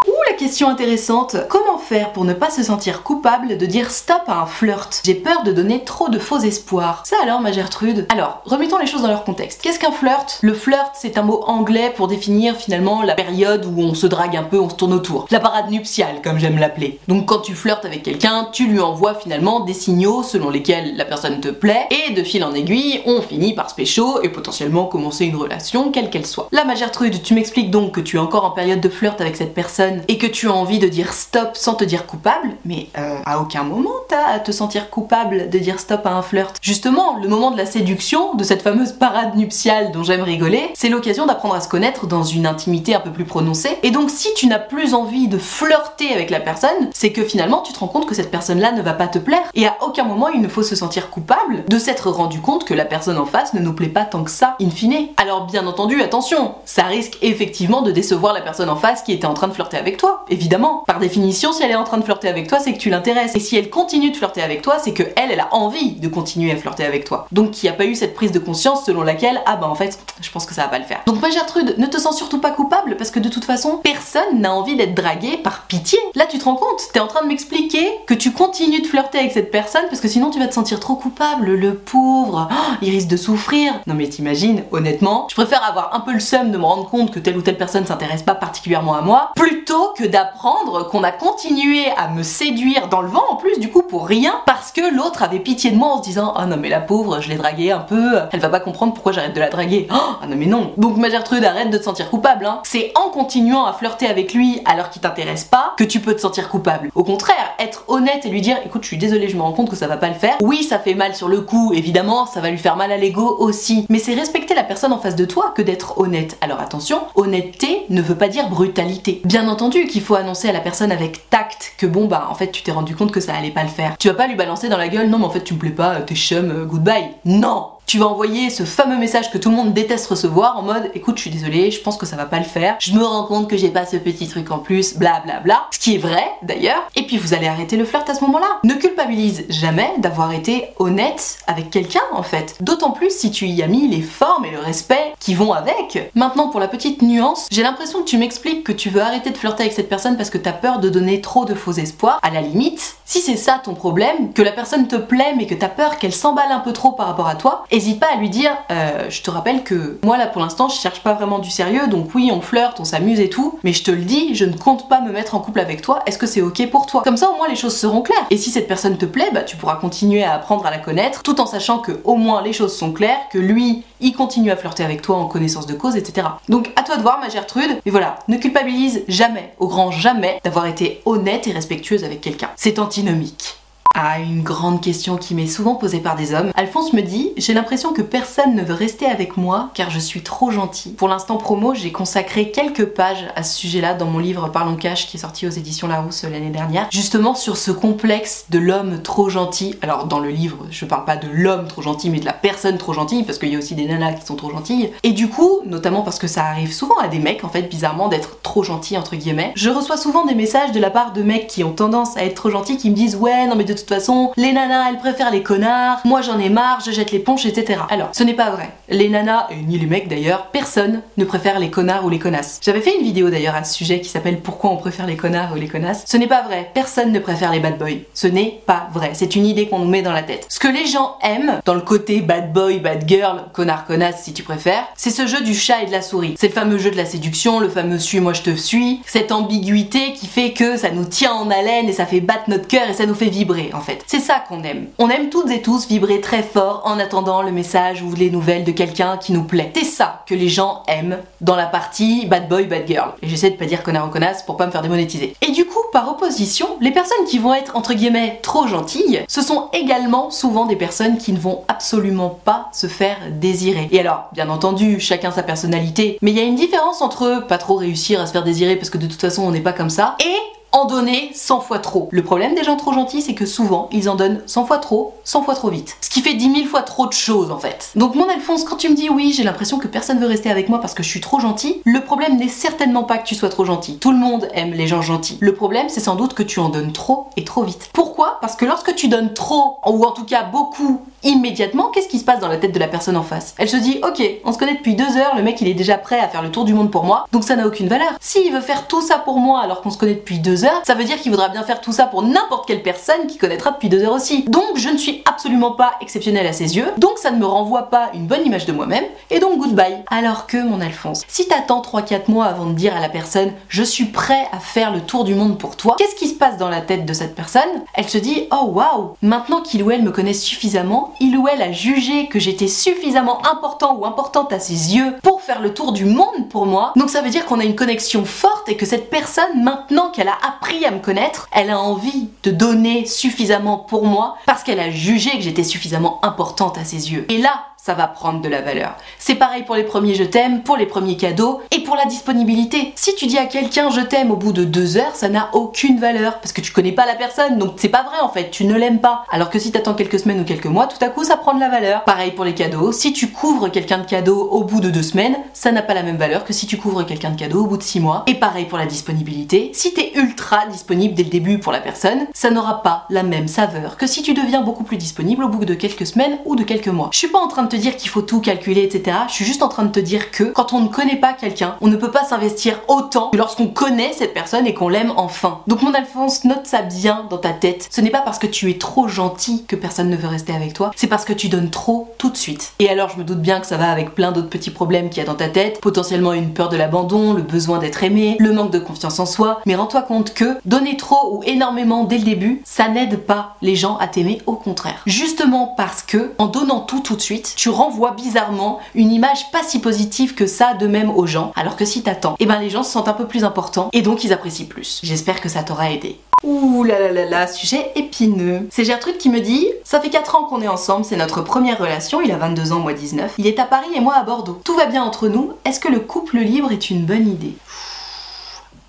Question 0.43 0.71
intéressante. 0.71 1.37
Comment 1.49 1.79
faire 1.79 2.13
pour 2.13 2.25
ne 2.25 2.33
pas 2.33 2.51
se 2.51 2.65
sentir 2.65 3.05
coupable 3.05 3.59
de 3.59 3.65
dire 3.65 3.93
stop 3.93 4.23
à 4.27 4.41
un 4.41 4.47
flirt? 4.47 5.01
J'ai 5.05 5.15
peur 5.15 5.45
de 5.45 5.53
donner 5.53 5.85
trop 5.85 6.09
de 6.09 6.19
faux 6.19 6.41
espoirs. 6.41 7.05
Ça 7.07 7.15
alors, 7.23 7.41
ma 7.41 7.53
Gertrude? 7.53 8.09
Alors, 8.09 8.43
remettons 8.45 8.79
les 8.79 8.89
choses 8.89 9.03
dans 9.03 9.09
leur 9.09 9.23
contexte. 9.23 9.61
Qu'est-ce 9.63 9.79
qu'un 9.79 9.93
flirt? 9.93 10.41
Le 10.43 10.53
flirt, 10.53 10.91
c'est 10.95 11.17
un 11.17 11.23
mot 11.23 11.45
anglais 11.47 11.93
pour 11.95 12.09
définir 12.09 12.57
finalement 12.57 13.05
la 13.05 13.15
période 13.15 13.65
où 13.67 13.83
on 13.83 13.95
se 13.95 14.09
drague 14.09 14.37
un 14.37 14.43
peu, 14.43 14.59
on 14.59 14.69
se 14.69 14.75
tourne 14.75 14.95
autour. 14.95 15.29
La 15.31 15.39
parade 15.39 15.71
nuptiale, 15.71 16.21
comme 16.25 16.41
j'aime 16.41 16.59
l'appeler. 16.59 16.99
Donc 17.07 17.27
quand 17.27 17.39
tu 17.39 17.55
flirtes 17.55 17.85
avec 17.85 18.03
quelqu'un, 18.03 18.49
tu 18.53 18.67
lui 18.67 18.81
envoies 18.81 19.15
finalement 19.15 19.61
des 19.61 19.75
signaux 19.75 20.25
selon 20.25 20.51
lesquels 20.51 20.97
la 20.97 21.05
personne 21.05 21.41
te 21.41 21.51
plaît, 21.51 21.87
et 21.93 22.15
de 22.15 22.23
fil 22.25 22.43
en 22.43 22.53
aiguille, 22.53 23.01
on 23.07 23.23
finit 23.23 23.55
par 23.55 23.71
se 23.71 23.77
pécho 23.77 24.21
et 24.25 24.29
potentiellement 24.29 24.87
commencer 24.87 25.25
une 25.25 25.37
relation, 25.37 25.93
quelle 25.93 26.11
qu'elle 26.11 26.27
soit. 26.27 26.49
Là, 26.51 26.65
ma 26.65 26.75
Gertrude, 26.75 27.23
tu 27.23 27.35
m'expliques 27.35 27.71
donc 27.71 27.93
que 27.93 28.01
tu 28.01 28.17
es 28.17 28.21
encore 28.21 28.45
en 28.45 28.51
période 28.51 28.81
de 28.81 28.89
flirt 28.89 29.21
avec 29.21 29.37
cette 29.37 29.55
personne 29.55 30.03
et 30.09 30.19
que 30.19 30.32
tu 30.33 30.49
as 30.49 30.53
envie 30.53 30.79
de 30.79 30.89
dire 30.89 31.13
stop 31.13 31.51
sans 31.55 31.75
te 31.75 31.85
dire 31.85 32.07
coupable, 32.07 32.57
mais 32.65 32.89
euh, 32.99 33.19
à 33.25 33.41
aucun 33.41 33.63
moment 33.63 33.91
t'as 34.09 34.27
à 34.27 34.39
te 34.41 34.53
sentir 34.53 34.91
coupable 34.91 35.51
de 35.51 35.59
dire 35.59 35.79
stop 35.79 36.05
à 36.07 36.11
un 36.11 36.23
flirt. 36.23 36.57
Justement, 36.61 37.17
le 37.23 37.29
moment 37.29 37.51
de 37.51 37.57
la 37.57 37.67
séduction, 37.67 38.35
de 38.35 38.45
cette 38.45 38.63
fameuse 38.63 38.93
parade 38.93 39.37
nuptiale 39.37 39.93
dont 39.93 40.03
j'aime 40.03 40.23
rigoler, 40.23 40.71
c'est 40.75 40.89
l'occasion 40.89 41.27
d'apprendre 41.27 41.55
à 41.55 41.61
se 41.61 41.69
connaître 41.69 42.07
dans 42.07 42.25
une 42.25 42.47
intimité 42.47 42.95
un 42.95 43.01
peu 43.01 43.11
plus 43.11 43.25
prononcée. 43.25 43.79
Et 43.83 43.91
donc 43.91 44.11
si 44.11 44.29
tu 44.35 44.47
n'as 44.47 44.59
plus 44.59 44.95
envie 44.95 45.29
de 45.29 45.39
flirter 45.39 46.13
avec 46.13 46.31
la 46.31 46.41
personne, 46.41 46.91
c'est 46.93 47.13
que 47.13 47.23
finalement 47.23 47.61
tu 47.63 47.73
te 47.73 47.79
rends 47.79 47.89
compte 47.89 48.07
que 48.07 48.15
cette 48.15 48.31
personne-là 48.31 48.73
ne 48.73 48.83
va 48.83 48.93
pas 48.95 49.09
te 49.09 49.19
plaire. 49.19 49.43
Et 49.55 49.67
à 49.67 49.77
aucun 49.83 50.05
moment 50.05 50.29
il 50.29 50.41
ne 50.41 50.49
faut 50.49 50.63
se 50.63 50.75
sentir 50.75 51.11
coupable 51.11 51.65
de 51.69 51.79
s'être 51.79 52.11
rendu 52.11 52.41
compte 52.41 52.65
que 52.65 52.75
la 52.75 52.85
personne 52.85 53.19
en 53.19 53.27
face 53.27 53.55
ne 53.55 53.61
nous 53.61 53.73
plaît 53.73 53.89
pas 53.89 54.05
tant 54.05 54.25
que 54.25 54.31
ça, 54.31 54.57
in 54.61 54.71
fine. 54.71 55.09
Alors 55.17 55.47
bien 55.47 55.67
entendu, 55.67 56.03
attention, 56.03 56.55
ça 56.65 56.85
risque 56.85 57.19
effectivement 57.23 57.83
de 57.83 57.91
décevoir 57.91 58.33
la 58.33 58.41
personne 58.41 58.69
en 58.69 58.77
face 58.77 59.03
qui 59.03 59.13
était 59.13 59.27
en 59.27 59.35
train 59.35 59.49
de 59.49 59.53
flirter 59.53 59.77
avec 59.77 59.97
évidemment. 60.29 60.85
Par 60.87 60.99
définition, 60.99 61.53
si 61.53 61.63
elle 61.63 61.71
est 61.71 61.77
en 61.77 61.85
train 61.85 61.99
de 61.99 62.05
flirter 62.05 62.29
avec 62.29 62.49
toi, 62.49 62.59
c'est 62.59 62.73
que 62.73 62.79
tu 62.79 62.91
l'intéresses. 62.91 63.35
Et 63.35 63.41
si 63.41 63.57
elle 63.57 63.71
continue 63.71 64.11
de 64.11 64.17
flirter 64.17 64.43
avec 64.43 64.63
toi, 64.63 64.77
c'est 64.83 64.93
que 64.93 65.03
elle, 65.17 65.31
elle 65.31 65.41
a 65.41 65.55
envie 65.55 65.93
de 65.93 66.09
continuer 66.09 66.53
à 66.53 66.57
flirter 66.57 66.85
avec 66.85 67.05
toi. 67.05 67.27
Donc 67.33 67.63
il 67.63 67.67
n'y 67.67 67.71
a 67.71 67.75
pas 67.75 67.85
eu 67.85 67.95
cette 67.95 68.15
prise 68.15 68.33
de 68.33 68.39
conscience 68.39 68.85
selon 68.85 69.03
laquelle, 69.03 69.41
ah 69.47 69.57
bah 69.57 69.69
en 69.69 69.75
fait, 69.75 69.99
je 70.21 70.31
pense 70.31 70.47
que 70.47 70.55
ça 70.55 70.63
va 70.63 70.69
pas 70.69 70.79
le 70.79 70.85
faire. 70.85 71.01
Donc 71.07 71.21
moi 71.21 71.31
Gertrude, 71.31 71.75
ne 71.79 71.87
te 71.87 71.99
sens 71.99 72.17
surtout 72.17 72.39
pas 72.39 72.51
coupable 72.51 72.97
parce 72.97 73.11
que 73.11 73.21
de 73.21 73.29
toute 73.29 73.45
façon, 73.45 73.81
personne 73.83 74.41
n'a 74.41 74.53
envie 74.53 74.77
d'être 74.77 74.95
dragué 74.95 75.37
par 75.37 75.63
pitié. 75.67 75.99
Là 76.15 76.27
tu 76.27 76.39
te 76.39 76.45
rends 76.45 76.57
compte, 76.57 76.81
t'es 76.93 77.01
en 77.01 77.07
train 77.07 77.23
de 77.23 77.29
m'expliquer 77.29 77.87
que 78.07 78.15
tu 78.15 78.33
continues 78.33 78.81
de 78.81 78.87
flirter 78.87 79.19
avec 79.19 79.33
cette 79.33 79.51
personne 79.51 79.85
parce 79.89 80.01
que 80.01 80.09
sinon 80.09 80.31
tu 80.31 80.39
vas 80.39 80.47
te 80.47 80.55
sentir 80.55 80.81
trop 80.81 80.95
coupable, 80.95 81.53
le 81.53 81.75
pauvre, 81.75 82.49
oh, 82.51 82.75
il 82.83 82.91
risque 82.91 83.09
de 83.09 83.17
souffrir. 83.17 83.73
Non 83.87 83.95
mais 83.95 84.09
t'imagines, 84.09 84.65
honnêtement, 84.73 85.27
je 85.31 85.35
préfère 85.35 85.65
avoir 85.65 85.95
un 85.95 86.01
peu 86.01 86.13
le 86.13 86.21
seum 86.21 86.51
de 86.51 86.59
me 86.59 86.65
rendre 86.65 86.89
compte 86.89 87.11
que 87.11 87.19
telle 87.19 87.37
ou 87.37 87.43
telle 87.43 87.59
personne 87.59 87.87
s'intéresse 87.87 88.23
pas 88.23 88.35
particulièrement 88.35 88.95
à 88.95 89.03
moi, 89.03 89.31
plutôt 89.35 89.93
que 89.97 90.02
d'apprendre 90.09 90.89
qu'on 90.89 91.03
a 91.03 91.13
continué 91.13 91.87
à 91.97 92.09
me 92.09 92.23
séduire 92.23 92.89
dans 92.89 93.01
le 93.01 93.09
vent 93.09 93.25
en 93.31 93.37
plus 93.37 93.59
du 93.59 93.71
coup 93.71 93.83
pour 93.83 94.07
rien 94.07 94.35
parce 94.47 94.73
que 94.73 94.95
l'autre 94.95 95.23
avait 95.23 95.39
pitié 95.39 95.71
de 95.71 95.77
moi 95.77 95.89
en 95.89 95.99
se 95.99 96.09
disant 96.09 96.35
oh 96.37 96.47
non 96.47 96.57
mais 96.57 96.69
la 96.69 96.81
pauvre 96.81 97.21
je 97.21 97.29
l'ai 97.29 97.37
draguée 97.37 97.71
un 97.71 97.81
peu. 97.81 98.19
Elle 98.33 98.41
va 98.41 98.49
pas 98.49 98.61
comprendre 98.61 98.95
pourquoi 98.95 99.13
j'arrête 99.13 99.35
de 99.35 99.41
la 99.41 99.49
draguer. 99.49 99.89
Oh! 99.91 99.97
Ah 100.23 100.27
non 100.27 100.37
mais 100.37 100.47
non. 100.47 100.73
Donc 100.77 100.97
ma 100.97 101.11
Gertrude 101.11 101.45
arrête 101.45 101.71
de 101.71 101.79
te 101.79 101.83
sentir 101.83 102.11
coupable 102.11 102.47
hein. 102.47 102.61
c'est 102.65 102.93
en 102.95 103.11
continuant 103.11 103.67
à 103.67 103.73
flirter 103.73 104.07
avec 104.07 104.35
lui 104.35 104.61
alors 104.65 104.91
qu'il 104.91 105.03
t'intéresse 105.03 105.45
pas 105.45 105.75
que 105.77 105.85
tu 105.85 106.01
peux 106.01 106.15
te 106.15 106.21
sentir 106.21 106.49
coupable. 106.49 106.91
Au 106.95 107.05
contraire 107.05 107.55
être 107.59 107.85
honnête 107.89 108.25
et 108.25 108.29
lui 108.29 108.41
dire 108.41 108.57
écoute 108.65 108.83
je 108.83 108.89
suis 108.89 108.99
désolée 108.99 109.29
je 109.29 109.37
me 109.37 109.43
rends 109.43 109.53
compte 109.53 109.71
que 109.71 109.77
ça 109.77 109.87
va 109.87 109.97
pas 109.97 110.09
le 110.09 110.15
faire. 110.15 110.37
Oui 110.41 110.63
ça 110.63 110.79
fait 110.79 110.95
mal 110.95 111.15
sur 111.15 111.29
le 111.29 111.41
coup 111.41 111.73
évidemment 111.75 112.27
ça 112.27 112.41
va 112.41 112.51
lui 112.51 112.59
faire 112.59 112.77
mal 112.77 112.93
à 112.93 112.97
l'ego 112.97 113.37
aussi. 113.39 113.87
Mais 113.89 113.99
c'est 113.99 114.15
respecter 114.15 114.55
la 114.55 114.65
personne 114.65 114.93
en 114.93 114.99
face 114.99 115.17
de 115.17 115.25
toi 115.25 115.53
que 115.55 115.63
d'être 115.63 115.99
honnête. 115.99 116.37
Alors 116.41 116.61
attention 116.61 117.01
honnêteté 117.15 117.87
ne 117.91 118.03
veut 118.03 118.15
pas 118.15 118.29
dire 118.29 118.49
brutalité. 118.49 119.21
Bien 119.25 119.49
entendu 119.49 119.87
qu'il 119.93 120.03
faut 120.03 120.15
annoncer 120.15 120.49
à 120.49 120.53
la 120.53 120.61
personne 120.61 120.91
avec 120.91 121.29
tact 121.29 121.75
que 121.77 121.87
bon 121.87 122.07
bah 122.07 122.27
en 122.31 122.35
fait 122.35 122.51
tu 122.51 122.63
t'es 122.63 122.73
rendu 122.73 122.97
compte 122.97 123.13
que 123.13 123.21
ça 123.21 123.35
allait 123.35 123.51
pas 123.51 123.63
le 123.63 123.69
faire. 123.69 123.95
Tu 123.99 124.09
vas 124.09 124.15
pas 124.15 124.27
lui 124.27 124.37
balancer 124.37 124.69
dans 124.71 124.79
la 124.79 124.89
gueule 124.89 125.09
non 125.09 125.19
mais 125.19 125.27
en 125.27 125.31
fait 125.31 125.45
tu 125.45 125.53
me 125.55 125.59
plais 125.59 125.71
pas, 125.71 126.01
t'es 126.01 126.15
chum, 126.15 126.51
euh, 126.51 126.65
goodbye. 126.65 127.11
Non 127.27 127.69
tu 127.87 127.99
vas 127.99 128.07
envoyer 128.07 128.49
ce 128.51 128.65
fameux 128.65 128.97
message 128.97 129.31
que 129.31 129.39
tout 129.39 129.51
le 129.51 129.57
monde 129.57 129.75
déteste 129.75 130.07
recevoir 130.07 130.57
en 130.57 130.63
mode 130.63 130.91
écoute 130.95 131.17
je 131.17 131.23
suis 131.23 131.31
désolée 131.31 131.71
je 131.71 131.81
pense 131.81 131.97
que 131.97 132.07
ça 132.07 132.17
va 132.17 132.25
pas 132.25 132.39
le 132.39 132.45
faire. 132.45 132.77
Je 132.81 132.93
me 132.93 133.05
rends 133.05 133.25
compte 133.25 133.49
que 133.49 133.57
j'ai 133.57 133.71
pas 133.71 133.85
ce 133.85 133.97
petit 133.97 134.29
truc 134.29 134.51
en 134.51 134.59
plus 134.59 134.97
bla 134.97 135.21
bla 135.25 135.41
bla. 135.41 135.67
Ce 135.73 135.79
qui 135.79 135.95
est 135.95 135.99
vrai 135.99 136.25
d'ailleurs. 136.43 136.83
Et 136.97 137.07
puis 137.07 137.19
vous 137.19 137.35
allez 137.35 137.49
arrêter 137.49 137.77
le 137.77 137.85
flirt 137.85 138.09
à 138.09 138.15
ce 138.15 138.25
moment 138.25 138.39
là 138.39 138.61
ne 138.65 138.75
culpabilise 138.75 139.45
jamais 139.49 139.93
d'avoir 139.99 140.33
été 140.33 140.69
honnête 140.79 141.39
avec 141.47 141.71
quelqu'un 141.71 142.01
en 142.13 142.23
fait. 142.23 142.57
D'autant 142.61 142.93
plus 142.93 143.11
si 143.11 143.31
tu 143.31 143.47
y 143.47 143.63
as 143.63 143.67
mis 143.67 143.89
les 143.89 144.03
formes 144.03 144.45
et 144.45 144.51
le 144.51 144.59
respect 144.59 145.15
qui 145.19 145.35
vont 145.35 145.53
avec. 145.53 146.11
Maintenant 146.15 146.49
pour 146.49 146.61
la 146.61 146.69
petite 146.69 147.03
nuance 147.03 147.47
j'ai 147.51 147.63
l'impression 147.63 148.01
que 148.01 148.09
tu 148.09 148.17
m'expliques 148.17 148.65
que 148.65 148.73
tu 148.73 148.89
veux 148.89 149.03
arrêter 149.03 149.31
de 149.31 149.37
flirter 149.37 149.65
avec 149.65 149.75
cette 149.75 149.89
personne 149.89 150.17
parce 150.17 150.31
que 150.31 150.39
t'as 150.39 150.53
peur 150.53 150.79
de 150.79 150.89
donner 150.89 151.21
trop 151.21 151.45
de 151.45 151.55
faux 151.55 151.73
espoirs. 151.73 152.19
À 152.23 152.31
la 152.31 152.41
limite 152.41 152.97
si 153.05 153.21
c'est 153.21 153.37
ça 153.37 153.61
ton 153.63 153.75
problème 153.75 154.33
que 154.33 154.43
la 154.43 154.53
personne 154.53 154.89
te 154.89 154.97
plaît 154.97 155.35
mais 155.37 155.47
que 155.47 155.55
t'as 155.55 155.69
peur 155.69 155.99
qu'elle 155.99 156.15
s'emballe 156.15 156.51
un 156.51 156.61
peu 156.61 156.73
trop 156.73 156.93
par 156.93 157.07
rapport 157.07 157.29
à 157.29 157.35
toi 157.35 157.65
hésite 157.73 157.99
pas 157.99 158.13
à 158.13 158.17
lui 158.17 158.29
dire 158.29 158.57
euh, 158.71 159.07
je 159.09 159.23
te 159.23 159.31
rappelle 159.31 159.65
que 159.65 159.99
moi 160.05 160.19
là 160.19 160.27
pour 160.27 160.43
l'instant 160.43 160.69
je 160.69 160.79
cherche 160.79 161.01
pas 161.01 161.15
vraiment 161.15 161.39
du 161.39 161.51
sérieux 161.51 161.89
donc 161.89 162.15
oui 162.15 162.31
on 162.33 162.41
flirte, 162.41 162.79
on 162.79 162.85
s'amuse 162.85 163.19
et 163.19 163.29
tout 163.29 163.59
mais 163.65 163.73
je 163.73 163.83
te 163.83 163.91
le 163.91 164.03
dis, 164.03 164.35
je 164.35 164.45
ne 164.45 164.57
compte 164.57 164.89
pas 164.89 165.01
me 165.01 165.11
mettre 165.11 165.35
en 165.35 165.41
couple 165.41 165.61
avec 165.61 165.83
toi, 165.83 166.03
est-ce 166.07 166.19
que 166.19 166.27
c'est 166.27 166.43
ok 166.43 166.71
pour 166.71 166.87
toi? 166.87 167.03
Comme 167.03 167.17
ça 167.17 167.31
au 167.31 167.37
moins 167.37 167.49
les 167.49 167.57
choses 167.57 167.77
seront 167.77 168.03
claires 168.03 168.27
et 168.31 168.37
si 168.37 168.51
cette 168.51 168.69
personne 168.69 168.97
te 168.97 169.07
plaît 169.07 169.31
bah 169.33 169.43
tu 169.43 169.57
pourras 169.57 169.77
continuer 169.77 170.23
à 170.23 170.35
apprendre 170.35 170.67
à 170.67 170.71
la 170.71 170.79
connaître 170.79 171.23
tout 171.23 171.41
en 171.41 171.47
sachant 171.47 171.79
que 171.79 171.93
au 172.05 172.17
moins 172.17 172.43
les 172.43 172.53
choses 172.53 172.77
sont 172.77 172.93
claires, 172.93 173.21
que 173.31 173.39
lui 173.39 173.83
il 174.01 174.13
continue 174.13 174.51
à 174.51 174.57
flirter 174.57 174.85
avec 174.85 175.03
toi 175.03 175.17
en 175.17 175.27
connaissance 175.27 175.67
de 175.67 175.75
cause 175.75 175.97
etc. 175.97 176.27
Donc 176.49 176.71
à 176.77 176.83
toi 176.83 176.97
de 176.97 177.03
voir 177.03 177.21
ma 177.21 177.29
Gertrude 177.29 177.81
mais 177.85 177.91
voilà, 177.91 178.19
ne 178.29 178.37
culpabilise 178.37 179.05
jamais, 179.09 179.55
au 179.59 179.67
grand 179.67 179.91
jamais 179.91 180.41
d'avoir 180.45 180.67
été 180.67 181.01
honnête 181.05 181.47
et 181.47 181.53
respectueuse 181.53 182.05
avec 182.05 182.21
quelqu'un. 182.21 182.51
C'est 182.57 182.79
antinomique. 182.79 183.62
Ah, 183.95 184.21
une 184.21 184.43
grande 184.43 184.81
question 184.81 185.19
qui 185.19 185.35
m'est 185.35 185.47
souvent 185.47 185.75
posée 185.75 186.01
par 186.01 186.17
des 186.17 186.33
hommes. 186.33 186.51
Alphonse 186.57 186.95
me 186.95 187.03
dit 187.03 187.33
J'ai 187.37 187.53
l'impression 187.53 187.93
que 187.93 188.01
personne 188.01 188.55
ne 188.55 188.63
veut 188.63 188.75
rester 188.75 189.05
avec 189.05 189.37
moi 189.37 189.71
car 189.75 189.91
je 189.91 189.99
suis 189.99 190.23
trop 190.23 190.51
gentil. 190.51 190.93
Pour 190.93 191.09
l'instant 191.09 191.37
promo, 191.37 191.75
j'ai 191.75 191.93
consacré 191.93 192.51
quelques 192.51 192.87
pages 192.87 193.27
à 193.37 193.43
ce 193.43 193.59
sujet-là 193.59 193.93
dans 193.93 194.07
mon 194.07 194.19
livre 194.19 194.49
Parlons 194.49 194.77
Cash 194.77 195.09
qui 195.09 195.19
est 195.19 195.21
sorti 195.21 195.47
aux 195.47 195.51
éditions 195.51 195.89
Larousse 195.89 196.25
l'année 196.25 196.51
dernière, 196.51 196.89
justement 196.91 197.35
sur 197.35 197.59
ce 197.59 197.71
complexe 197.71 198.47
de 198.49 198.59
l'homme 198.59 199.03
trop 199.03 199.29
gentil. 199.29 199.77
Alors, 199.83 200.07
dans 200.07 200.21
le 200.21 200.31
livre, 200.31 200.67
je 200.71 200.87
parle 200.87 201.05
pas 201.05 201.17
de 201.17 201.29
l'homme 201.31 201.69
trop 201.69 201.83
gentil, 201.83 202.09
mais 202.09 202.21
de 202.21 202.25
la 202.25 202.33
personne 202.33 202.79
trop 202.79 202.95
gentille 202.95 203.25
parce 203.25 203.39
qu'il 203.39 203.51
y 203.51 203.57
a 203.57 203.59
aussi 203.59 203.75
des 203.75 203.85
nanas 203.85 204.15
qui 204.15 204.25
sont 204.25 204.37
trop 204.37 204.51
gentilles. 204.51 204.91
Et 205.03 205.13
du 205.13 205.29
coup, 205.29 205.61
notamment 205.67 206.01
parce 206.01 206.19
que 206.19 206.29
ça 206.29 206.45
arrive 206.45 206.73
souvent 206.73 206.99
à 206.99 207.09
des 207.09 207.19
mecs 207.19 207.45
en 207.45 207.51
fait, 207.51 207.63
bizarrement, 207.63 208.09
d'être 208.09 208.41
trop 208.43 208.63
gentils 208.63 208.97
entre 208.97 209.17
guillemets, 209.17 209.53
je 209.55 209.69
reçois 209.69 209.99
souvent 209.99 210.25
des 210.25 210.35
messages 210.35 210.73
de 210.73 210.81
la 210.81 210.91
part 210.91 211.13
de 211.13 211.23
mecs 211.23 211.47
qui 211.47 211.63
ont 211.63 211.73
tendance 211.73 212.17
à 212.17 212.25
être 212.25 212.37
trop 212.37 212.51
gentils 212.51 212.79
qui 212.79 212.89
me 212.89 212.95
disent 212.95 213.17
Ouais, 213.17 213.47
non 213.47 213.55
mais 213.55 213.65
de 213.65 213.75
toute 213.75 213.82
façon, 213.89 214.33
les 214.37 214.53
nanas 214.53 214.91
elles 214.91 214.99
préfèrent 214.99 215.31
les 215.31 215.43
connards, 215.43 216.01
moi 216.05 216.23
j'en 216.23 216.39
ai 216.39 216.49
marre, 216.49 216.81
je 216.85 216.91
jette 216.91 217.13
l'éponge, 217.13 217.47
etc. 217.47 217.81
Alors, 217.91 218.11
ce 218.13 218.23
n'est 218.25 218.35
pas 218.35 218.51
vrai. 218.51 218.71
Les 218.89 219.09
nanas, 219.09 219.47
et 219.51 219.57
ni 219.57 219.79
les 219.79 219.87
mecs 219.87 220.09
d'ailleurs, 220.09 220.47
personne 220.47 221.01
ne 221.17 221.25
préfère 221.25 221.59
les 221.59 221.71
connards 221.71 222.05
ou 222.05 222.11
les 222.11 222.19
connasses. 222.19 222.61
J'avais 222.63 222.81
fait 222.81 222.97
une 222.97 223.05
vidéo 223.05 223.31
d'ailleurs 223.31 223.55
à 223.55 223.65
ce 223.65 223.75
sujet 223.75 224.01
qui 224.01 224.09
s'appelle 224.09 224.41
Pourquoi 224.41 224.71
on 224.71 224.77
préfère 224.77 225.07
les 225.07 225.17
connards 225.17 225.53
ou 225.53 225.57
les 225.57 225.69
connasses? 225.69 226.05
Ce 226.07 226.17
n'est 226.17 226.27
pas 226.27 226.43
vrai, 226.43 226.71
personne 226.75 227.13
ne 227.13 227.19
préfère 227.19 227.53
les 227.53 227.61
bad 227.61 227.79
boys. 227.79 228.03
Ce 228.15 228.27
n'est 228.27 228.61
pas 228.67 228.89
vrai, 228.93 229.11
c'est 229.15 229.37
une 229.37 229.47
idée 229.47 229.69
qu'on 229.69 229.79
nous 229.79 229.89
met 229.89 230.03
dans 230.03 230.13
la 230.13 230.23
tête. 230.23 230.47
Ce 230.49 230.59
que 230.59 230.69
les 230.69 230.87
gens 230.87 231.17
aiment, 231.23 231.61
dans 231.65 231.75
le 231.75 231.81
côté 231.81 232.21
bad 232.21 232.53
boy, 232.53 232.79
bad 232.79 233.09
girl, 233.09 233.45
connard, 233.53 233.87
connasse 233.87 234.23
si 234.23 234.33
tu 234.33 234.43
préfères, 234.43 234.85
c'est 234.97 235.11
ce 235.11 235.27
jeu 235.27 235.43
du 235.43 235.55
chat 235.55 235.83
et 235.83 235.87
de 235.87 235.93
la 235.93 236.03
souris. 236.03 236.35
C'est 236.39 236.49
le 236.49 236.53
fameux 236.53 236.79
jeu 236.79 236.91
de 236.91 236.97
la 236.97 237.07
séduction, 237.07 237.61
le 237.61 237.69
fameux 237.69 237.99
suis-moi 237.99 238.33
je 238.33 238.43
te 238.43 238.55
suis, 238.55 239.01
cette 239.07 239.33
ambiguïté 239.33 240.13
qui 240.13 240.27
fait 240.27 240.53
que 240.53 240.77
ça 240.77 240.91
nous 240.91 241.05
tient 241.05 241.33
en 241.33 241.51
haleine 241.51 241.89
et 241.89 241.93
ça 241.93 242.07
fait 242.07 242.21
battre 242.21 242.45
notre 242.49 242.67
cœur 242.67 242.89
et 242.89 242.95
ça 242.95 243.07
nous 243.07 243.15
fait 243.15 243.29
vibrer 243.29 243.71
en 243.75 243.81
fait. 243.81 244.03
C'est 244.07 244.21
ça 244.21 244.43
qu'on 244.49 244.63
aime. 244.63 244.89
On 244.99 245.09
aime 245.09 245.31
toutes 245.31 245.51
et 245.51 245.63
tous 245.63 245.87
vibrer 245.87 246.21
très 246.21 246.43
fort 246.43 246.83
en 246.85 246.99
attendant 246.99 247.43
le 247.43 247.53
message 247.53 248.03
ou 248.03 248.15
les 248.15 248.31
nouvelles 248.31 248.65
de 248.65 248.73
quelqu'un 248.73 249.17
qui 249.17 249.33
nous 249.33 249.45
plaît. 249.45 249.73
C'est 249.75 249.85
ça 249.85 250.23
que 250.27 250.35
les 250.35 250.49
gens 250.49 250.83
aiment 250.89 251.19
dans 251.41 251.57
la 251.57 251.67
partie 251.67 252.27
bad 252.27 252.49
boy, 252.49 252.65
bad 252.67 252.87
girl. 252.87 253.13
Et 253.23 253.29
j'essaie 253.29 253.51
de 253.51 253.57
pas 253.57 253.67
dire 253.67 253.83
connard 253.83 254.07
ou 254.07 254.11
connasse 254.11 254.43
pour 254.43 254.57
pas 254.57 254.67
me 254.67 254.73
faire 254.73 254.83
démonétiser. 254.83 255.35
Et 255.41 255.53
du 255.53 255.65
coup, 255.65 255.83
par 255.93 256.09
opposition, 256.09 256.69
les 256.81 256.91
personnes 256.91 257.25
qui 257.27 257.39
vont 257.39 257.55
être 257.55 257.77
entre 257.77 257.95
guillemets 257.95 258.41
trop 258.43 258.67
gentilles, 258.67 259.25
ce 259.29 259.43
sont 259.43 259.69
également 259.73 260.31
souvent 260.31 260.67
des 260.67 260.77
personnes 260.77 261.19
qui 261.19 261.33
ne 261.33 261.39
vont 261.39 261.65
absolument 261.69 262.31
pas 262.31 262.69
se 262.73 262.87
faire 262.87 263.17
désirer. 263.31 263.89
Et 263.91 264.01
alors, 264.01 264.29
bien 264.33 264.49
entendu, 264.49 265.01
chacun 265.01 265.31
sa 265.31 265.43
personnalité, 265.43 266.19
mais 266.23 266.31
il 266.31 266.37
y 266.37 266.41
a 266.41 266.45
une 266.45 266.55
différence 266.55 267.03
entre 267.03 267.45
pas 267.49 267.59
trop 267.59 267.77
réussir 267.77 268.21
à 268.21 268.27
se 268.27 268.33
faire 268.33 268.45
désirer 268.45 268.77
parce 268.77 268.91
que 268.91 268.99
de 268.99 269.07
toute 269.07 269.21
façon 269.21 269.43
on 269.43 269.51
n'est 269.51 269.61
pas 269.61 269.73
comme 269.73 269.91
ça, 269.91 270.17
et 270.25 270.37
en 270.73 270.87
donner 270.87 271.31
100 271.35 271.61
fois 271.61 271.79
trop. 271.79 272.09
Le 272.11 272.23
problème 272.23 272.55
des 272.55 272.65
gens 272.65 272.77
trop 272.77 272.93
gentils, 272.93 273.23
c'est 273.23 273.35
que 273.35 273.47
souvent, 273.47 273.89
ils 273.93 274.09
en 274.09 274.17
donnent 274.17 274.43
100 274.47 274.65
fois 274.65 274.79
trop, 274.79 275.15
100 275.25 275.43
fois 275.43 275.55
trop 275.55 275.69
vite. 275.69 275.97
Ce 276.01 276.11
qui 276.11 276.21
fait 276.21 276.35
10 276.35 276.55
000 276.55 276.67
fois 276.67 276.83
trop 276.83 277.07
de 277.07 277.13
choses, 277.13 277.51
en 277.51 277.59
fait. 277.59 277.91
Donc 277.95 278.15
mon 278.15 278.29
Alphonse, 278.29 278.65
quand 278.65 278.77
tu 278.77 278.89
me 278.89 278.95
dis 278.95 279.11
oui, 279.11 279.33
j'ai 279.33 279.45
l'impression 279.45 279.79
que 279.79 279.87
personne 279.87 280.19
veut 280.19 280.27
rester 280.27 280.51
avec 280.51 280.69
moi 280.69 280.81
parce 280.81 280.95
que 280.95 281.03
je 281.03 281.09
suis 281.09 281.21
trop 281.21 281.41
gentil, 281.41 281.81
le 281.85 282.01
problème 282.01 282.37
n'est 282.39 282.49
certainement 282.49 283.05
pas 283.05 283.19
que 283.19 283.27
tu 283.27 283.35
sois 283.35 283.49
trop 283.49 283.65
gentil. 283.65 283.99
Tout 283.99 284.13
le 284.13 284.19
monde 284.19 284.49
aime 284.55 284.73
les 284.73 284.87
gens 284.87 285.03
gentils. 285.03 285.39
Le 285.41 285.55
problème, 285.55 285.89
c'est 285.89 286.01
sans 286.01 286.17
doute 286.17 286.35
que 286.35 286.43
tu 286.43 286.59
en 286.59 286.69
donnes 286.69 286.93
trop 286.93 287.27
et 287.37 287.45
trop 287.45 287.63
vite. 287.63 287.91
Pourquoi? 287.93 288.39
Parce 288.41 288.57
que 288.57 288.65
lorsque 288.65 288.95
tu 288.95 289.09
donnes 289.09 289.35
trop, 289.35 289.79
ou 289.87 290.05
en 290.05 290.13
tout 290.13 290.25
cas 290.25 290.45
beaucoup, 290.45 291.03
immédiatement, 291.23 291.89
qu'est-ce 291.89 292.09
qui 292.09 292.19
se 292.19 292.25
passe 292.25 292.41
dans 292.41 292.49
la 292.49 292.57
tête 292.57 292.73
de 292.73 292.79
la 292.79 292.89
personne 292.89 293.17
en 293.17 293.23
face? 293.23 293.55
Elle 293.59 293.69
se 293.69 293.77
dit, 293.77 294.01
ok, 294.03 294.23
on 294.45 294.53
se 294.53 294.59
connaît 294.59 294.75
depuis 294.75 294.95
deux 294.95 295.17
heures, 295.17 295.37
le 295.37 295.43
mec 295.43 295.61
il 295.61 295.69
est 295.69 295.75
déjà 295.75 295.99
prêt 295.99 296.19
à 296.19 296.29
faire 296.29 296.43
le 296.43 296.51
tour 296.51 296.65
du 296.65 296.75
monde 296.75 296.91
pour 296.91 297.05
moi, 297.05 297.27
donc 297.33 297.45
ça 297.45 297.57
n'a 297.57 297.67
aucune 297.67 297.89
valeur. 297.89 298.13
S'il 298.21 298.53
veut 298.53 298.61
faire 298.61 298.87
tout 298.87 299.03
ça 299.03 299.19
pour 299.19 299.39
moi 299.39 299.61
alors 299.61 299.83
qu'on 299.83 299.91
se 299.91 299.99
connaît 299.99 300.15
depuis 300.15 300.39
deux 300.39 300.62
ça 300.85 300.95
veut 300.95 301.05
dire 301.05 301.21
qu'il 301.21 301.31
voudra 301.31 301.49
bien 301.49 301.63
faire 301.63 301.81
tout 301.81 301.93
ça 301.93 302.07
pour 302.07 302.23
n'importe 302.23 302.67
quelle 302.67 302.83
personne 302.83 303.27
qui 303.27 303.39
connaîtra 303.39 303.73
depuis 303.73 303.89
deux 303.89 304.03
heures 304.03 304.13
aussi. 304.13 304.45
Donc 304.45 304.77
je 304.77 304.89
ne 304.89 304.97
suis 304.97 305.23
absolument 305.25 305.73
pas 305.73 305.93
exceptionnelle 306.01 306.47
à 306.47 306.53
ses 306.53 306.77
yeux, 306.77 306.87
donc 306.99 307.19
ça 307.19 307.31
ne 307.31 307.39
me 307.39 307.47
renvoie 307.47 307.91
pas 307.91 308.11
une 308.15 308.27
bonne 308.27 308.45
image 308.47 308.67
de 308.67 308.73
moi-même, 308.73 309.05
et 309.31 309.39
donc 309.39 309.59
goodbye. 309.59 310.03
Alors 310.11 310.47
que 310.47 310.63
mon 310.63 310.81
Alphonse, 310.81 311.23
si 311.29 311.47
t'attends 311.47 311.81
3-4 311.83 312.31
mois 312.31 312.47
avant 312.47 312.67
de 312.67 312.75
dire 312.75 312.97
à 312.97 313.01
la 313.01 313.09
personne, 313.09 313.53
je 313.69 313.83
suis 313.83 314.07
prêt 314.07 314.49
à 314.53 314.59
faire 314.59 314.93
le 314.93 315.01
tour 315.01 315.25
du 315.25 315.35
monde 315.35 315.59
pour 315.59 315.77
toi, 315.77 315.97
qu'est-ce 315.99 316.15
qui 316.15 316.29
se 316.29 316.35
passe 316.35 316.57
dans 316.57 316.69
la 316.69 316.81
tête 316.81 317.07
de 317.07 317.13
cette 317.13 317.35
personne? 317.35 317.63
Elle 317.95 318.09
se 318.09 318.19
dit, 318.19 318.49
oh 318.53 318.67
waouh, 318.67 319.17
maintenant 319.23 319.61
qu'il 319.61 319.83
ou 319.83 319.91
elle 319.91 320.03
me 320.03 320.11
connaît 320.11 320.33
suffisamment, 320.33 321.15
il 321.21 321.37
ou 321.37 321.49
elle 321.49 321.63
a 321.63 321.73
jugé 321.73 322.29
que 322.29 322.39
j'étais 322.39 322.69
suffisamment 322.69 323.45
important 323.47 323.97
ou 323.97 324.07
importante 324.07 324.53
à 324.53 324.59
ses 324.59 324.95
yeux 324.95 325.17
pour 325.23 325.43
faire 325.43 325.61
le 325.61 325.75
tour 325.75 325.93
du 325.93 326.05
monde 326.05 326.49
pour 326.51 326.67
moi. 326.67 326.93
Donc 326.97 327.11
ça 327.11 327.21
veut 327.21 327.31
dire 327.31 327.47
qu'on 327.47 327.61
a 327.61 327.65
une 327.65 327.77
connexion 327.77 328.25
forte 328.25 328.69
et 328.69 328.77
que 328.77 328.87
cette 328.87 329.11
personne, 329.11 329.63
maintenant 329.63 330.11
qu'elle 330.11 330.29
a 330.29 330.39
appris 330.55 330.85
à 330.85 330.91
me 330.91 330.99
connaître, 330.99 331.49
elle 331.53 331.71
a 331.71 331.79
envie 331.79 332.29
de 332.43 332.51
donner 332.51 333.07
suffisamment 333.07 333.79
pour 333.79 334.05
moi 334.07 334.37
parce 334.47 334.63
qu'elle 334.63 334.81
a 334.81 334.91
jugé 334.91 335.31
que 335.33 335.41
j'étais 335.41 335.65
suffisamment 335.65 336.25
importante 336.25 336.79
à 336.79 336.85
ses 336.85 337.13
yeux. 337.13 337.27
Et 337.31 337.39
là, 337.39 337.67
ça 337.85 337.95
va 337.95 338.07
prendre 338.07 338.41
de 338.41 338.49
la 338.49 338.61
valeur. 338.61 338.97
C'est 339.19 339.35
pareil 339.35 339.65
pour 339.65 339.75
les 339.75 339.83
premiers 339.83 340.15
je 340.15 340.23
t'aime, 340.23 340.63
pour 340.63 340.77
les 340.77 340.87
premiers 340.87 341.17
cadeaux 341.17 341.61
et 341.73 341.81
pour 341.83 341.97
la 341.97 342.05
disponibilité. 342.05 342.93
Si 342.95 343.15
tu 343.17 343.27
dis 343.27 343.39
à 343.39 343.47
quelqu'un 343.47 343.91
je 343.91 344.01
t'aime 344.01 344.31
au 344.31 344.37
bout 344.37 344.53
de 344.53 344.63
deux 344.63 344.97
heures, 344.97 345.17
ça 345.17 345.29
n'a 345.29 345.51
aucune 345.53 345.99
valeur 345.99 346.39
parce 346.39 346.53
que 346.53 346.61
tu 346.61 346.73
connais 346.73 346.93
pas 346.93 347.07
la 347.07 347.17
personne, 347.17 347.59
donc 347.59 347.75
c'est 347.79 347.89
pas 347.89 348.05
vrai 348.05 348.21
en 348.23 348.29
fait, 348.29 348.51
tu 348.51 348.67
ne 348.67 348.77
l'aimes 348.77 349.01
pas. 349.01 349.25
Alors 349.33 349.51
que 349.51 349.59
si 349.59 349.73
t'attends 349.73 349.95
quelques 349.95 350.21
semaines 350.21 350.41
ou 350.41 350.45
quelques 350.45 350.67
mois, 350.67 350.87
tout 350.87 351.05
à 351.05 351.09
coup 351.09 351.25
ça 351.25 351.37
prend 351.37 351.55
de 351.55 351.61
la 351.61 351.69
valeur. 351.69 352.05
Pareil 352.05 352.31
pour 352.31 352.45
les 352.45 352.55
cadeaux, 352.55 352.93
si 352.93 353.13
tu 353.13 353.33
couvres 353.33 353.69
quelqu'un 353.69 353.99
de 353.99 354.07
cadeau 354.07 354.49
au 354.53 354.63
bout 354.63 354.81
de 354.81 354.91
deux 354.91 355.03
semaines, 355.03 355.37
ça 355.53 355.73
n'a 355.73 355.83
pas 355.83 355.95
la 355.95 356.05
même 356.05 356.19
valeur 356.19 356.45
que 356.45 356.53
si 356.53 356.69
tu 356.69 356.77
couvres 356.77 357.03
quelqu'un 357.03 357.31
de 357.31 357.39
cadeau 357.39 357.65
au 357.65 357.67
bout 357.67 357.79
de 357.79 357.83
six 357.83 357.99
mois. 357.99 358.23
Et 358.29 358.35
pareil 358.35 358.67
pour 358.67 358.79
la 358.79 358.87
disponibilité, 358.87 359.73
si 359.75 359.93
t'es 359.93 360.13
ultra 360.15 360.67
disponible 360.67 361.15
dès 361.15 361.25
le 361.25 361.31
début 361.31 361.59
pour 361.59 361.73
la 361.73 361.81
personne, 361.81 362.29
ça 362.33 362.51
n'aura 362.51 362.85
pas 362.85 363.07
la 363.11 363.25
même 363.25 363.49
saveur 363.49 363.97
que 363.97 364.07
si 364.07 364.23
tu 364.23 364.35
deviens 364.35 364.63
beaucoup 364.63 364.85
plus 364.85 364.99
disponible 364.99 365.43
au 365.43 365.49
bout 365.49 365.65
de 365.65 365.75
quelques 365.75 366.07
semaines 366.07 366.39
ou 366.45 366.55
de 366.55 366.63
quelques 366.63 366.87
mois. 366.87 367.09
Je 367.13 367.19
suis 367.19 367.29
pas 367.29 367.41
en 367.41 367.49
train 367.49 367.65
de 367.65 367.72
te 367.73 367.77
dire 367.77 367.97
qu'il 367.97 368.11
faut 368.11 368.21
tout 368.21 368.41
calculer, 368.41 368.83
etc. 368.83 369.17
Je 369.29 369.33
suis 369.33 369.45
juste 369.47 369.63
en 369.63 369.69
train 369.69 369.85
de 369.85 369.91
te 369.91 369.99
dire 369.99 370.31
que 370.31 370.45
quand 370.45 370.75
on 370.75 370.81
ne 370.81 370.89
connaît 370.89 371.17
pas 371.17 371.33
quelqu'un, 371.33 371.77
on 371.81 371.87
ne 371.87 371.97
peut 371.97 372.11
pas 372.11 372.23
s'investir 372.23 372.79
autant 372.87 373.31
que 373.31 373.39
lorsqu'on 373.39 373.69
connaît 373.69 374.13
cette 374.13 374.35
personne 374.35 374.67
et 374.67 374.75
qu'on 374.75 374.91
l'aime 374.91 375.11
enfin. 375.17 375.61
Donc 375.67 375.81
mon 375.81 375.95
Alphonse, 375.95 376.45
note 376.45 376.67
ça 376.67 376.83
bien 376.83 377.27
dans 377.31 377.39
ta 377.39 377.53
tête. 377.53 377.89
Ce 377.91 378.03
n'est 378.03 378.11
pas 378.11 378.21
parce 378.21 378.39
que 378.39 378.47
tu 378.47 378.71
es 378.71 378.77
trop 378.77 379.09
gentil 379.09 379.65
que 379.67 379.75
personne 379.75 380.11
ne 380.11 380.17
veut 380.17 380.29
rester 380.29 380.53
avec 380.53 380.75
toi, 380.75 380.91
c'est 380.97 381.07
parce 381.07 381.25
que 381.25 381.33
tu 381.33 381.49
donnes 381.49 381.71
trop 381.71 382.13
tout 382.19 382.29
de 382.29 382.37
suite. 382.37 382.75
Et 382.79 382.91
alors 382.91 383.09
je 383.09 383.17
me 383.17 383.25
doute 383.25 383.41
bien 383.41 383.59
que 383.59 383.67
ça 383.67 383.79
va 383.79 383.91
avec 383.91 384.15
plein 384.15 384.33
d'autres 384.33 384.51
petits 384.51 384.71
problèmes 384.71 385.09
qu'il 385.09 385.23
y 385.23 385.25
a 385.25 385.27
dans 385.27 385.35
ta 385.35 385.49
tête, 385.49 385.81
potentiellement 385.81 386.35
une 386.35 386.53
peur 386.53 386.69
de 386.69 386.77
l'abandon, 386.77 387.33
le 387.33 387.43
besoin 387.43 387.79
d'être 387.79 388.05
aimé, 388.05 388.37
le 388.39 388.53
manque 388.53 388.71
de 388.71 388.81
confiance 388.81 389.19
en 389.19 389.25
soi, 389.25 389.63
mais 389.65 389.77
rends-toi 389.77 390.03
compte 390.03 390.35
que 390.35 390.59
donner 390.67 390.99
trop 390.99 391.37
ou 391.37 391.43
énormément 391.45 392.05
dès 392.05 392.19
le 392.19 392.25
début, 392.25 392.61
ça 392.67 392.89
n'aide 392.89 393.17
pas 393.17 393.57
les 393.63 393.77
gens 393.77 393.97
à 393.97 394.09
t'aimer, 394.09 394.43
au 394.45 394.57
contraire. 394.57 395.01
Justement 395.07 395.73
parce 395.75 396.03
que 396.03 396.33
en 396.37 396.49
donnant 396.49 396.81
tout 396.81 397.01
tout 397.01 397.17
de 397.17 397.23
suite, 397.23 397.55
tu 397.63 397.69
renvoies 397.69 398.11
bizarrement 398.11 398.81
une 398.97 399.13
image 399.13 399.53
pas 399.53 399.63
si 399.63 399.79
positive 399.79 400.35
que 400.35 400.49
ça 400.49 400.75
de 400.75 400.89
même 400.89 401.11
aux 401.11 401.29
gens, 401.29 401.53
alors 401.55 401.77
que 401.77 401.85
si 401.85 402.03
t'attends, 402.03 402.33
et 402.33 402.43
eh 402.43 402.47
ben 402.47 402.59
les 402.59 402.71
gens 402.71 402.83
se 402.83 402.91
sentent 402.91 403.07
un 403.07 403.13
peu 403.13 403.29
plus 403.29 403.45
importants 403.45 403.89
et 403.93 404.03
donc 404.03 404.25
ils 404.25 404.33
apprécient 404.33 404.67
plus. 404.67 404.99
J'espère 405.05 405.41
que 405.41 405.49
ça 405.49 405.63
t'aura 405.63 405.93
aidé. 405.93 406.19
Ouh 406.43 406.83
là 406.83 406.99
là 406.99 407.13
là 407.13 407.25
là, 407.25 407.47
sujet 407.47 407.93
épineux. 407.95 408.67
C'est 408.73 408.85
Gertrude 408.85 409.17
qui 409.17 409.29
me 409.29 409.39
dit 409.39 409.69
Ça 409.85 410.01
fait 410.01 410.11
4 410.11 410.35
ans 410.35 410.43
qu'on 410.43 410.61
est 410.61 410.67
ensemble, 410.67 411.05
c'est 411.05 411.15
notre 411.15 411.41
première 411.41 411.79
relation, 411.79 412.21
il 412.21 412.33
a 412.33 412.37
22 412.37 412.73
ans, 412.73 412.81
moi 412.81 412.95
19. 412.95 413.35
Il 413.39 413.47
est 413.47 413.61
à 413.61 413.65
Paris 413.65 413.91
et 413.95 414.01
moi 414.01 414.17
à 414.17 414.25
Bordeaux. 414.25 414.61
Tout 414.65 414.75
va 414.75 414.87
bien 414.87 415.05
entre 415.05 415.29
nous, 415.29 415.53
est-ce 415.65 415.79
que 415.79 415.89
le 415.89 416.01
couple 416.01 416.39
libre 416.39 416.73
est 416.73 416.91
une 416.91 417.07
bonne 417.07 417.29
idée? 417.29 417.55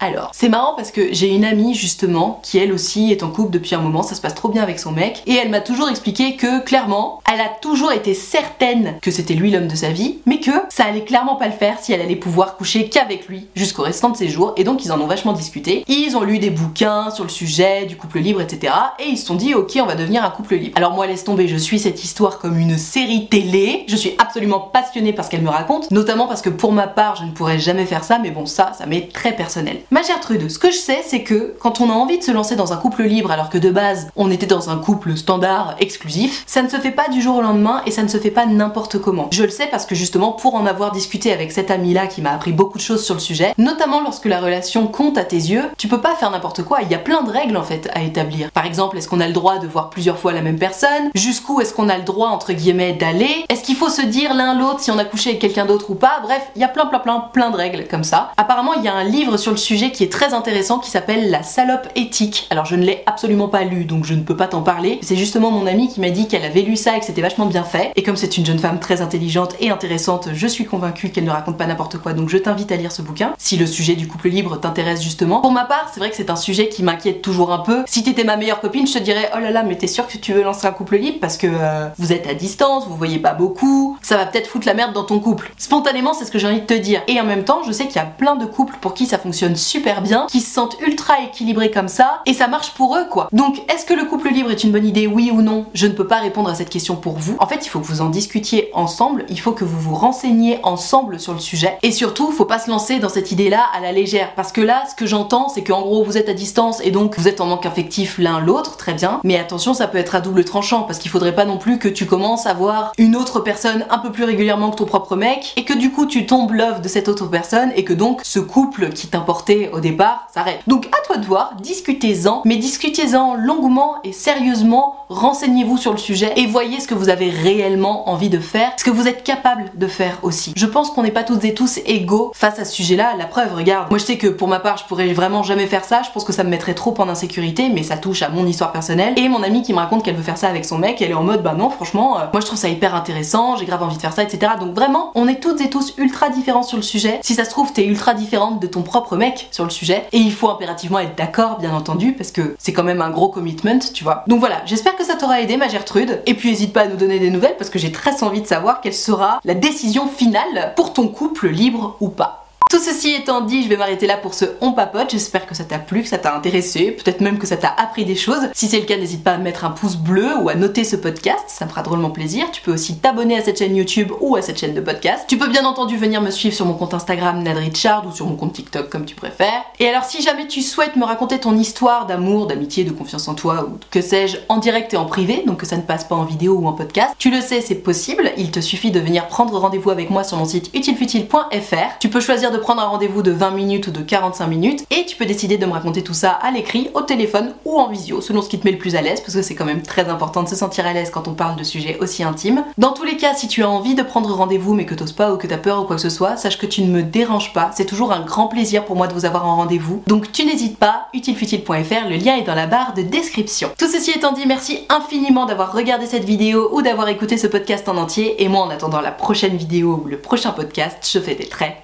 Alors, 0.04 0.32
c'est 0.34 0.50
marrant 0.50 0.74
parce 0.76 0.92
que 0.92 1.14
j'ai 1.14 1.30
une 1.30 1.46
amie 1.46 1.76
justement 1.76 2.42
qui 2.44 2.58
elle 2.58 2.74
aussi 2.74 3.12
est 3.12 3.24
en 3.24 3.30
couple 3.30 3.52
depuis 3.52 3.74
un 3.74 3.80
moment, 3.80 4.04
ça 4.04 4.16
se 4.16 4.22
passe 4.22 4.36
trop 4.36 4.50
bien 4.50 4.62
avec 4.62 4.78
son 4.78 4.92
mec, 4.92 5.24
et 5.26 5.36
elle 5.36 5.50
m'a 5.50 5.62
toujours 5.62 5.90
expliqué 5.90 6.36
que 6.36 6.62
clairement, 6.62 7.22
elle 7.32 7.40
a 7.40 7.48
toujours 7.48 7.94
été 7.94 8.14
certaine 8.14 8.96
que 9.02 9.12
c'était 9.12 9.34
lui 9.34 9.50
l'homme 9.50 9.70
de 9.70 9.76
sa 9.76 9.92
vie, 9.92 10.18
mais 10.26 10.42
que 10.42 10.52
ça 10.68 10.84
allait 10.84 11.06
clairement 11.06 11.38
pas 11.38 11.48
le 11.48 11.54
faire 11.54 11.78
si 11.80 11.94
elle 11.94 12.02
allait 12.02 12.18
pouvoir 12.18 12.58
coucher 12.58 12.90
qu'avec 12.90 13.30
lui 13.30 13.48
jusqu'au 13.56 13.84
restant 13.84 14.10
de 14.10 14.18
ses 14.18 14.28
jours, 14.28 14.54
et 14.58 14.66
donc 14.66 14.84
ils 14.84 14.92
en 14.92 15.00
ont 15.00 15.08
vachement 15.08 15.32
discuté. 15.32 15.86
Ils 15.88 16.18
ont 16.18 16.24
lu 16.24 16.38
des 16.38 16.50
bouquins 16.50 17.10
sur 17.10 17.24
le 17.24 17.30
sujet 17.30 17.86
du 17.86 17.96
couple 17.96 18.20
libre, 18.20 18.42
etc. 18.42 18.74
Et 19.00 19.08
ils 19.08 19.18
se 19.18 19.26
sont 19.26 19.36
dit, 19.36 19.54
ok, 19.56 19.78
on 19.82 19.86
va 19.86 19.96
devenir 19.96 20.26
un 20.26 20.32
couple 20.32 20.56
libre. 20.56 20.74
Alors 20.76 20.92
moi, 20.92 21.08
laisse 21.08 21.24
tomber, 21.24 21.48
je 21.48 21.56
suis 21.56 21.80
cette 21.80 22.04
histoire 22.04 22.40
comme 22.40 22.60
une 22.60 22.78
série 22.78 23.28
télé, 23.28 23.86
je 23.88 23.96
suis 23.96 24.16
absolument 24.18 24.60
passionnée 24.60 25.14
par 25.14 25.24
ce 25.24 25.30
qu'elle 25.30 25.44
me 25.44 25.50
raconte, 25.50 25.92
notamment 25.92 26.28
parce 26.28 26.42
que 26.42 26.50
pour 26.50 26.74
ma 26.74 26.88
part, 26.88 27.16
je 27.16 27.24
ne 27.24 27.32
pourrais 27.32 27.60
jamais 27.60 27.86
faire 27.86 28.04
ça, 28.04 28.20
mais 28.20 28.32
bon, 28.32 28.46
ça, 28.46 28.74
ça 28.78 28.86
m'est 28.86 29.14
très 29.14 29.34
personnel. 29.34 29.78
Ma 29.94 30.02
Gertrude, 30.02 30.50
ce 30.50 30.58
que 30.58 30.72
je 30.72 30.78
sais, 30.78 31.04
c'est 31.06 31.22
que 31.22 31.56
quand 31.60 31.80
on 31.80 31.88
a 31.92 31.94
envie 31.94 32.18
de 32.18 32.24
se 32.24 32.32
lancer 32.32 32.56
dans 32.56 32.74
un 32.74 32.78
couple 32.78 33.04
libre 33.04 33.30
alors 33.30 33.52
que 33.52 33.60
de 33.60 33.70
base 33.70 34.08
on 34.16 34.32
était 34.32 34.48
dans 34.48 34.72
un 34.72 34.78
couple 34.78 35.16
standard 35.16 35.76
exclusif, 35.80 36.44
ça 36.48 36.64
ne 36.64 36.68
se 36.68 36.78
fait 36.78 36.90
pas 36.90 37.10
du 37.10 37.22
jour 37.22 37.36
au 37.36 37.42
lendemain 37.44 37.84
et 37.86 37.92
ça 37.92 38.02
ne 38.02 38.08
se 38.08 38.18
fait 38.18 38.32
pas 38.32 38.48
n'importe 38.48 38.98
comment. 38.98 39.28
Je 39.32 39.44
le 39.44 39.52
sais 39.52 39.68
parce 39.68 39.86
que 39.86 39.94
justement 39.94 40.32
pour 40.32 40.56
en 40.56 40.66
avoir 40.66 40.94
discuté 40.94 41.32
avec 41.32 41.52
cette 41.52 41.70
amie 41.70 41.94
là 41.94 42.08
qui 42.08 42.24
m'a 42.24 42.32
appris 42.32 42.54
beaucoup 42.54 42.80
de 42.80 42.84
choses 42.84 43.06
sur 43.06 43.14
le 43.14 43.20
sujet, 43.20 43.54
notamment 43.60 44.02
lorsque 44.02 44.26
la 44.26 44.40
relation 44.42 44.88
compte 44.88 45.20
à 45.20 45.26
tes 45.26 45.36
yeux, 45.36 45.66
tu 45.78 45.88
peux 45.88 46.02
pas 46.02 46.16
faire 46.16 46.32
n'importe 46.32 46.64
quoi, 46.64 46.82
il 46.82 46.90
y 46.90 46.96
a 46.96 46.98
plein 46.98 47.22
de 47.22 47.30
règles 47.30 47.56
en 47.56 47.64
fait 47.64 47.88
à 47.94 48.02
établir. 48.02 48.50
Par 48.50 48.66
exemple, 48.66 48.98
est-ce 48.98 49.08
qu'on 49.08 49.22
a 49.22 49.28
le 49.28 49.34
droit 49.34 49.60
de 49.60 49.68
voir 49.68 49.92
plusieurs 49.92 50.18
fois 50.18 50.34
la 50.34 50.42
même 50.42 50.58
personne? 50.58 51.12
Jusqu'où 51.14 51.62
est-ce 51.62 51.72
qu'on 51.72 51.88
a 51.88 52.00
le 52.00 52.04
droit 52.04 52.30
entre 52.30 52.54
guillemets 52.54 52.94
d'aller? 52.94 53.46
Est-ce 53.48 53.62
qu'il 53.62 53.76
faut 53.76 53.90
se 53.90 54.02
dire 54.02 54.34
l'un 54.34 54.58
l'autre 54.58 54.80
si 54.80 54.90
on 54.90 54.98
a 54.98 55.06
couché 55.06 55.30
avec 55.30 55.42
quelqu'un 55.42 55.68
d'autre 55.68 55.92
ou 55.92 55.96
pas? 55.96 56.20
Bref, 56.24 56.42
il 56.56 56.64
y 56.64 56.66
a 56.66 56.68
plein 56.68 56.88
plein 56.88 56.98
plein 56.98 57.20
plein 57.32 57.52
de 57.52 57.58
règles 57.58 57.86
comme 57.88 58.04
ça. 58.04 58.32
Apparemment, 58.38 58.74
il 58.74 58.84
y 58.84 58.88
a 58.88 58.96
un 58.96 59.04
livre 59.04 59.38
sur 59.38 59.52
le 59.52 59.58
sujet 59.58 59.83
qui 59.92 60.04
est 60.04 60.12
très 60.12 60.34
intéressant 60.34 60.80
qui 60.80 60.90
s'appelle 60.90 61.30
La 61.30 61.44
salope 61.44 61.88
éthique. 61.96 62.48
Alors 62.50 62.66
je 62.66 62.76
ne 62.76 62.84
l'ai 62.84 63.04
absolument 63.06 63.48
pas 63.48 63.64
lu 63.64 63.86
donc 63.86 64.06
je 64.06 64.14
ne 64.14 64.22
peux 64.22 64.36
pas 64.38 64.48
t'en 64.48 64.62
parler. 64.62 65.00
C'est 65.02 65.16
justement 65.16 65.52
mon 65.52 65.66
amie 65.66 65.88
qui 65.88 66.00
m'a 66.00 66.10
dit 66.10 66.28
qu'elle 66.28 66.46
avait 66.46 66.62
lu 66.62 66.76
ça 66.76 66.96
et 66.96 67.00
que 67.00 67.06
c'était 67.06 67.22
vachement 67.22 67.46
bien 67.46 67.64
fait. 67.64 67.92
Et 67.96 68.04
comme 68.04 68.16
c'est 68.16 68.38
une 68.38 68.46
jeune 68.46 68.60
femme 68.60 68.80
très 68.80 69.02
intelligente 69.02 69.56
et 69.60 69.70
intéressante, 69.70 70.30
je 70.34 70.48
suis 70.48 70.66
convaincue 70.66 71.10
qu'elle 71.10 71.26
ne 71.26 71.32
raconte 71.32 71.58
pas 71.58 71.66
n'importe 71.66 71.98
quoi 71.98 72.14
donc 72.14 72.30
je 72.30 72.38
t'invite 72.38 72.72
à 72.72 72.76
lire 72.76 72.92
ce 72.92 73.02
bouquin 73.02 73.34
si 73.38 73.58
le 73.58 73.66
sujet 73.66 73.96
du 73.96 74.08
couple 74.08 74.30
libre 74.30 74.60
t'intéresse 74.60 75.02
justement. 75.02 75.42
Pour 75.42 75.52
ma 75.52 75.66
part, 75.66 75.90
c'est 75.94 76.00
vrai 76.00 76.10
que 76.10 76.16
c'est 76.16 76.30
un 76.30 76.36
sujet 76.36 76.70
qui 76.70 76.84
m'inquiète 76.84 77.22
toujours 77.22 77.52
un 77.52 77.60
peu. 77.60 77.84
Si 77.86 78.04
t'étais 78.04 78.24
ma 78.24 78.38
meilleure 78.38 78.62
copine, 78.62 78.88
je 78.88 78.94
te 78.94 79.00
dirais 79.00 79.30
oh 79.36 79.40
là 79.40 79.52
là, 79.52 79.64
mais 79.64 79.78
t'es 79.78 79.88
sûr 79.88 80.08
que 80.08 80.18
tu 80.18 80.34
veux 80.34 80.44
lancer 80.44 80.68
un 80.68 80.72
couple 80.72 80.98
libre? 80.98 81.18
Parce 81.20 81.38
que 81.38 81.48
euh, 81.48 81.88
vous 81.98 82.14
êtes 82.14 82.28
à 82.28 82.34
distance, 82.34 82.88
vous 82.88 82.96
voyez 82.96 83.20
pas 83.20 83.34
beaucoup, 83.34 83.98
ça 84.02 84.18
va 84.18 84.26
peut-être 84.26 84.48
foutre 84.48 84.68
la 84.68 84.74
merde 84.74 84.94
dans 84.94 85.04
ton 85.04 85.20
couple. 85.20 85.52
Spontanément, 85.58 86.14
c'est 86.14 86.26
ce 86.26 86.32
que 86.32 86.40
j'ai 86.40 86.48
envie 86.48 86.62
de 86.62 86.66
te 86.66 86.74
dire. 86.74 87.02
Et 87.08 87.20
en 87.20 87.26
même 87.26 87.44
temps, 87.44 87.62
je 87.66 87.72
sais 87.72 87.88
qu'il 87.88 87.96
y 87.96 88.00
a 88.00 88.06
plein 88.06 88.36
de 88.36 88.46
couples 88.46 88.76
pour 88.82 88.94
qui 88.94 89.06
ça 89.06 89.18
fonctionne 89.18 89.56
super 89.64 90.02
bien 90.02 90.28
qui 90.30 90.42
se 90.42 90.54
sentent 90.54 90.78
ultra 90.86 91.22
équilibrés 91.24 91.72
comme 91.72 91.88
ça 91.88 92.22
et 92.26 92.34
ça 92.34 92.48
marche 92.48 92.72
pour 92.72 92.96
eux 92.98 93.06
quoi. 93.10 93.28
Donc 93.32 93.62
est-ce 93.74 93.86
que 93.86 93.94
le 93.94 94.06
couple 94.06 94.30
libre 94.30 94.52
est 94.52 94.64
une 94.64 94.72
bonne 94.72 94.86
idée 94.86 95.08
oui 95.08 95.32
ou 95.34 95.42
non? 95.42 95.66
Je 95.74 95.88
ne 95.88 95.94
peux 95.94 96.08
pas 96.08 96.20
répondre 96.20 96.50
à 96.50 96.56
cette 96.56 96.70
question 96.70 96.96
pour 96.96 97.18
vous. 97.18 97.36
En 97.40 97.48
fait, 97.48 97.66
il 97.66 97.70
faut 97.70 97.80
que 97.80 97.86
vous 97.86 98.02
en 98.02 98.10
discutiez 98.10 98.70
ensemble, 98.74 99.26
il 99.30 99.40
faut 99.40 99.52
que 99.52 99.64
vous 99.64 99.80
vous 99.80 99.96
renseigniez 99.96 100.60
ensemble 100.64 101.20
sur 101.20 101.34
le 101.34 101.40
sujet 101.40 101.78
et 101.82 101.92
surtout, 101.92 102.32
faut 102.32 102.46
pas 102.46 102.60
se 102.60 102.70
lancer 102.70 103.00
dans 103.00 103.10
cette 103.10 103.32
idée-là 103.32 103.66
à 103.76 103.80
la 103.80 103.92
légère 103.92 104.34
parce 104.36 104.52
que 104.52 104.62
là, 104.62 104.84
ce 104.90 104.96
que 104.96 105.06
j'entends, 105.06 105.50
c'est 105.50 105.64
qu'en 105.64 105.82
gros, 105.82 106.04
vous 106.04 106.18
êtes 106.18 106.30
à 106.30 106.34
distance 106.34 106.82
et 106.84 106.92
donc 106.92 107.18
vous 107.18 107.28
êtes 107.28 107.42
en 107.42 107.46
manque 107.46 107.66
affectif 107.66 108.18
l'un 108.18 108.40
l'autre, 108.40 108.78
très 108.78 108.94
bien. 108.94 109.20
Mais 109.24 109.38
attention, 109.38 109.74
ça 109.74 109.88
peut 109.88 109.98
être 109.98 110.16
à 110.16 110.22
double 110.22 110.44
tranchant 110.46 110.84
parce 110.84 111.00
qu'il 111.00 111.12
faudrait 111.12 111.36
pas 111.36 111.46
non 111.46 111.58
plus 111.58 111.80
que 111.80 111.88
tu 111.88 112.06
commences 112.06 112.46
à 112.46 112.54
voir 112.54 112.92
une 112.98 113.16
autre 113.16 113.40
personne 113.40 113.86
un 113.90 114.00
peu 114.00 114.12
plus 114.12 114.24
régulièrement 114.24 114.72
que 114.72 114.78
ton 114.78 114.86
propre 114.86 115.16
mec 115.16 115.54
et 115.56 115.64
que 115.64 115.74
du 115.74 115.92
coup 115.92 116.06
tu 116.06 116.26
tombes 116.26 116.52
love 116.52 116.82
de 116.82 116.88
cette 116.88 117.08
autre 117.08 117.28
personne 117.28 117.72
et 117.76 117.84
que 117.84 117.94
donc 117.94 118.22
ce 118.24 118.40
couple 118.40 118.90
qui 118.90 119.08
t'importait 119.08 119.53
au 119.72 119.80
départ 119.80 120.28
s'arrête. 120.34 120.62
Donc 120.68 120.88
à 120.88 121.06
toi 121.06 121.18
de 121.18 121.26
voir, 121.26 121.56
discutez-en, 121.62 122.42
mais 122.46 122.58
discutez-en 122.58 123.36
longuement 123.36 123.96
et 124.04 124.12
sérieusement, 124.12 124.96
renseignez-vous 125.10 125.78
sur 125.78 125.92
le 125.92 125.98
sujet 125.98 126.34
et 126.36 126.46
voyez 126.46 126.80
ce 126.80 126.88
que 126.88 126.94
vous 126.94 127.10
avez 127.10 127.30
réellement 127.30 128.10
envie 128.10 128.30
de 128.30 128.40
faire, 128.40 128.72
ce 128.78 128.84
que 128.84 128.90
vous 128.90 129.08
êtes 129.08 129.24
capable 129.24 129.72
de 129.76 129.88
faire 129.88 130.20
aussi. 130.24 130.54
Je 130.56 130.66
pense 130.66 130.92
qu'on 130.92 131.04
n'est 131.04 131.12
pas 131.12 131.24
toutes 131.24 131.44
et 131.46 131.54
tous 131.54 131.80
égaux 131.86 132.32
face 132.34 132.60
à 132.60 132.66
ce 132.66 132.74
sujet-là. 132.74 133.16
La 133.18 133.26
preuve, 133.26 133.54
regarde, 133.56 133.90
moi 133.90 134.00
je 134.00 134.06
sais 134.06 134.18
que 134.18 134.28
pour 134.28 134.48
ma 134.48 134.60
part, 134.60 134.78
je 134.78 134.86
pourrais 134.86 135.12
vraiment 135.14 135.44
jamais 135.44 135.68
faire 135.68 135.86
ça, 135.86 136.02
je 136.04 136.12
pense 136.12 136.24
que 136.24 136.34
ça 136.34 136.44
me 136.44 136.50
mettrait 136.50 136.74
trop 136.74 136.94
en 136.98 137.10
insécurité, 137.10 137.70
mais 137.70 137.84
ça 137.84 137.98
touche 137.98 138.22
à 138.22 138.30
mon 138.30 138.46
histoire 138.46 138.72
personnelle. 138.72 139.14
Et 139.18 139.30
mon 139.30 139.44
amie 139.44 139.62
qui 139.62 139.74
me 139.74 139.80
raconte 139.80 140.04
qu'elle 140.04 140.16
veut 140.16 140.24
faire 140.24 140.38
ça 140.38 140.48
avec 140.48 140.66
son 140.66 140.78
mec, 140.78 141.02
elle 141.02 141.12
est 141.12 141.16
en 141.16 141.24
mode 141.24 141.44
bah 141.44 141.56
non, 141.58 141.70
franchement, 141.70 142.18
euh, 142.18 142.26
moi 142.32 142.42
je 142.42 142.46
trouve 142.46 142.60
ça 142.60 142.70
hyper 142.70 142.96
intéressant, 142.96 143.58
j'ai 143.58 143.66
grave 143.66 143.84
envie 143.84 143.98
de 143.98 144.02
faire 144.02 144.14
ça, 144.14 144.24
etc. 144.24 144.54
Donc 144.60 144.74
vraiment, 144.74 145.12
on 145.16 145.28
est 145.28 145.42
toutes 145.42 145.62
et 145.62 145.70
tous 145.70 145.94
ultra 145.98 146.30
différents 146.30 146.64
sur 146.64 146.78
le 146.78 146.84
sujet. 146.84 147.20
Si 147.22 147.36
ça 147.36 147.46
se 147.46 147.50
trouve, 147.50 147.72
t'es 147.74 147.86
ultra 147.86 148.14
différente 148.14 148.62
de 148.62 148.68
ton 148.68 148.82
propre 148.82 149.16
mec 149.16 149.43
sur 149.52 149.64
le 149.64 149.70
sujet, 149.70 150.06
et 150.12 150.18
il 150.18 150.32
faut 150.32 150.50
impérativement 150.50 151.00
être 151.00 151.16
d'accord, 151.16 151.60
bien 151.60 151.74
entendu, 151.74 152.14
parce 152.14 152.32
que 152.32 152.56
c'est 152.60 152.74
quand 152.74 152.84
même 152.84 153.02
un 153.02 153.10
gros 153.10 153.30
commitment, 153.30 153.80
tu 153.94 154.04
vois. 154.04 154.24
Donc 154.28 154.40
voilà, 154.40 154.62
j'espère 154.66 154.96
que 154.96 155.04
ça 155.04 155.16
t'aura 155.16 155.42
aidé, 155.42 155.58
ma 155.58 155.68
Gertrude. 155.68 156.22
Et 156.26 156.34
puis 156.34 156.50
n'hésite 156.50 156.74
pas 156.74 156.82
à 156.82 156.88
nous 156.88 156.98
donner 156.98 157.20
des 157.20 157.30
nouvelles, 157.30 157.56
parce 157.58 157.70
que 157.70 157.80
j'ai 157.80 157.92
très 157.92 158.24
envie 158.24 158.42
de 158.42 158.48
savoir 158.48 158.82
quelle 158.82 158.94
sera 158.94 159.40
la 159.44 159.54
décision 159.54 160.08
finale 160.08 160.74
pour 160.76 160.94
ton 160.94 161.08
couple 161.08 161.48
libre 161.50 161.98
ou 162.00 162.10
pas. 162.10 162.43
Tout 162.74 162.80
ceci 162.80 163.12
étant 163.12 163.42
dit, 163.42 163.62
je 163.62 163.70
vais 163.70 163.78
m'arrêter 163.78 164.08
là 164.08 164.18
pour 164.18 164.34
ce 164.34 164.46
On 164.60 164.72
Papote. 164.72 165.12
J'espère 165.12 165.46
que 165.46 165.54
ça 165.54 165.64
t'a 165.64 165.78
plu, 165.78 166.02
que 166.02 166.08
ça 166.08 166.18
t'a 166.18 166.36
intéressé, 166.36 166.90
peut-être 166.90 167.22
même 167.22 167.38
que 167.38 167.46
ça 167.46 167.56
t'a 167.56 167.68
appris 167.68 168.04
des 168.04 168.16
choses. 168.16 168.50
Si 168.54 168.68
c'est 168.68 168.80
le 168.80 168.88
cas, 168.88 168.98
n'hésite 168.98 169.24
pas 169.24 169.34
à 169.34 169.38
mettre 169.38 169.64
un 169.64 169.70
pouce 169.70 169.96
bleu 169.96 170.36
ou 170.42 170.50
à 170.50 170.56
noter 170.56 170.84
ce 170.84 170.96
podcast, 170.96 171.44
ça 171.46 171.66
me 171.66 171.70
fera 171.70 171.84
drôlement 171.84 172.10
plaisir. 172.10 172.50
Tu 172.52 172.64
peux 172.64 172.74
aussi 172.74 172.98
t'abonner 172.98 173.38
à 173.38 173.44
cette 173.44 173.60
chaîne 173.60 173.76
YouTube 173.76 174.12
ou 174.22 174.36
à 174.36 174.42
cette 174.42 174.58
chaîne 174.58 174.74
de 174.74 174.82
podcast. 174.82 175.26
Tu 175.28 175.38
peux 175.38 175.50
bien 175.50 175.66
entendu 175.66 175.98
venir 175.98 176.20
me 176.20 176.32
suivre 176.32 176.56
sur 176.56 176.66
mon 176.66 176.74
compte 176.74 176.96
Instagram 176.96 177.44
Nadrichard 177.44 178.08
ou 178.08 178.12
sur 178.12 178.26
mon 178.26 178.36
compte 178.36 178.54
TikTok 178.54 178.90
comme 178.90 179.06
tu 179.06 179.14
préfères. 179.14 179.62
Et 179.78 179.88
alors 179.88 180.06
si 180.06 180.24
jamais 180.24 180.48
tu 180.48 180.64
souhaites 180.64 180.96
me 180.96 181.06
raconter 181.06 181.40
ton 181.40 181.56
histoire 181.56 182.08
d'amour, 182.08 182.48
d'amitié, 182.48 182.86
de 182.86 182.92
confiance 182.92 183.28
en 183.28 183.36
toi 183.36 183.68
ou 183.70 183.78
que 183.92 184.02
sais-je 184.02 184.38
en 184.50 184.58
direct 184.58 184.96
et 184.96 184.98
en 184.98 185.06
privé, 185.06 185.44
donc 185.46 185.58
que 185.58 185.68
ça 185.68 185.78
ne 185.78 185.84
passe 185.84 186.06
pas 186.06 186.16
en 186.16 186.26
vidéo 186.26 186.56
ou 186.56 186.66
en 186.66 186.74
podcast, 186.74 187.14
tu 187.20 187.30
le 187.30 187.40
sais, 187.40 187.62
c'est 187.62 187.76
possible. 187.76 188.32
Il 188.36 188.50
te 188.50 188.62
suffit 188.62 188.90
de 188.90 189.00
venir 189.00 189.28
prendre 189.28 189.56
rendez-vous 189.60 189.92
avec 189.92 190.10
moi 190.10 190.24
sur 190.24 190.38
mon 190.38 190.46
site 190.46 190.72
utilefutile.fr. 190.74 192.00
Tu 192.00 192.10
peux 192.10 192.20
choisir 192.20 192.50
de 192.50 192.63
prendre 192.64 192.82
un 192.82 192.86
rendez-vous 192.86 193.22
de 193.22 193.32
20 193.32 193.52
minutes 193.52 193.88
ou 193.88 193.92
de 193.92 194.00
45 194.00 194.48
minutes 194.48 194.86
et 194.90 195.06
tu 195.06 195.18
peux 195.18 195.26
décider 195.26 195.58
de 195.58 195.66
me 195.66 195.74
raconter 195.74 196.02
tout 196.02 196.14
ça 196.14 196.32
à 196.32 196.50
l'écrit, 196.50 196.90
au 196.94 197.02
téléphone 197.02 197.54
ou 197.66 197.78
en 197.78 197.90
visio, 197.90 198.22
selon 198.22 198.42
ce 198.42 198.48
qui 198.48 198.58
te 198.58 198.66
met 198.66 198.72
le 198.72 198.78
plus 198.78 198.96
à 198.96 199.02
l'aise 199.02 199.20
parce 199.20 199.34
que 199.34 199.42
c'est 199.42 199.54
quand 199.54 199.66
même 199.66 199.82
très 199.82 200.08
important 200.08 200.44
de 200.44 200.48
se 200.48 200.56
sentir 200.56 200.88
à 200.88 200.94
l'aise 200.94 201.10
quand 201.10 201.28
on 201.28 201.34
parle 201.34 201.58
de 201.58 201.64
sujets 201.66 201.98
aussi 202.00 202.24
intimes. 202.24 202.64
Dans 202.78 202.94
tous 202.94 203.04
les 203.04 203.18
cas, 203.18 203.34
si 203.36 203.50
tu 203.50 203.64
as 203.64 203.70
envie 203.70 203.96
de 203.96 204.02
prendre 204.02 204.34
rendez-vous 204.34 204.74
mais 204.74 204.86
que 204.86 204.96
t'oses 204.96 205.12
pas 205.12 205.34
ou 205.34 205.38
que 205.38 205.46
t'as 205.46 205.58
peur 205.58 205.82
ou 205.82 205.84
quoi 205.84 205.98
que 205.98 206.02
ce 206.02 206.10
soit, 206.10 206.38
sache 206.38 206.58
que 206.58 206.66
tu 206.66 206.84
ne 206.84 206.90
me 206.90 207.04
déranges 207.04 207.52
pas, 207.52 207.72
c'est 207.76 207.86
toujours 207.86 208.14
un 208.14 208.22
grand 208.22 208.48
plaisir 208.48 208.86
pour 208.86 208.96
moi 208.96 209.08
de 209.08 209.14
vous 209.14 209.26
avoir 209.26 209.46
en 209.46 209.58
rendez-vous. 209.58 210.02
Donc 210.08 210.32
tu 210.32 210.46
n'hésites 210.46 210.80
pas, 210.80 211.08
utilefutile.fr, 211.14 212.10
le 212.10 212.16
lien 212.16 212.38
est 212.38 212.44
dans 212.44 212.56
la 212.56 212.68
barre 212.68 212.94
de 212.94 213.02
description. 213.02 213.72
Tout 213.78 213.90
ceci 213.90 214.12
étant 214.12 214.32
dit, 214.32 214.46
merci 214.48 214.86
infiniment 214.88 215.46
d'avoir 215.46 215.74
regardé 215.74 216.06
cette 216.06 216.24
vidéo 216.24 216.70
ou 216.72 216.82
d'avoir 216.82 217.10
écouté 217.10 217.38
ce 217.38 217.48
podcast 217.48 217.90
en 217.90 217.98
entier 217.98 218.42
et 218.42 218.48
moi 218.48 218.62
en 218.62 218.70
attendant 218.70 219.02
la 219.02 219.12
prochaine 219.12 219.58
vidéo 219.58 220.02
ou 220.06 220.08
le 220.08 220.18
prochain 220.18 220.52
podcast, 220.52 221.10
je 221.12 221.20
fais 221.20 221.36
des 221.36 221.48
très 221.48 221.84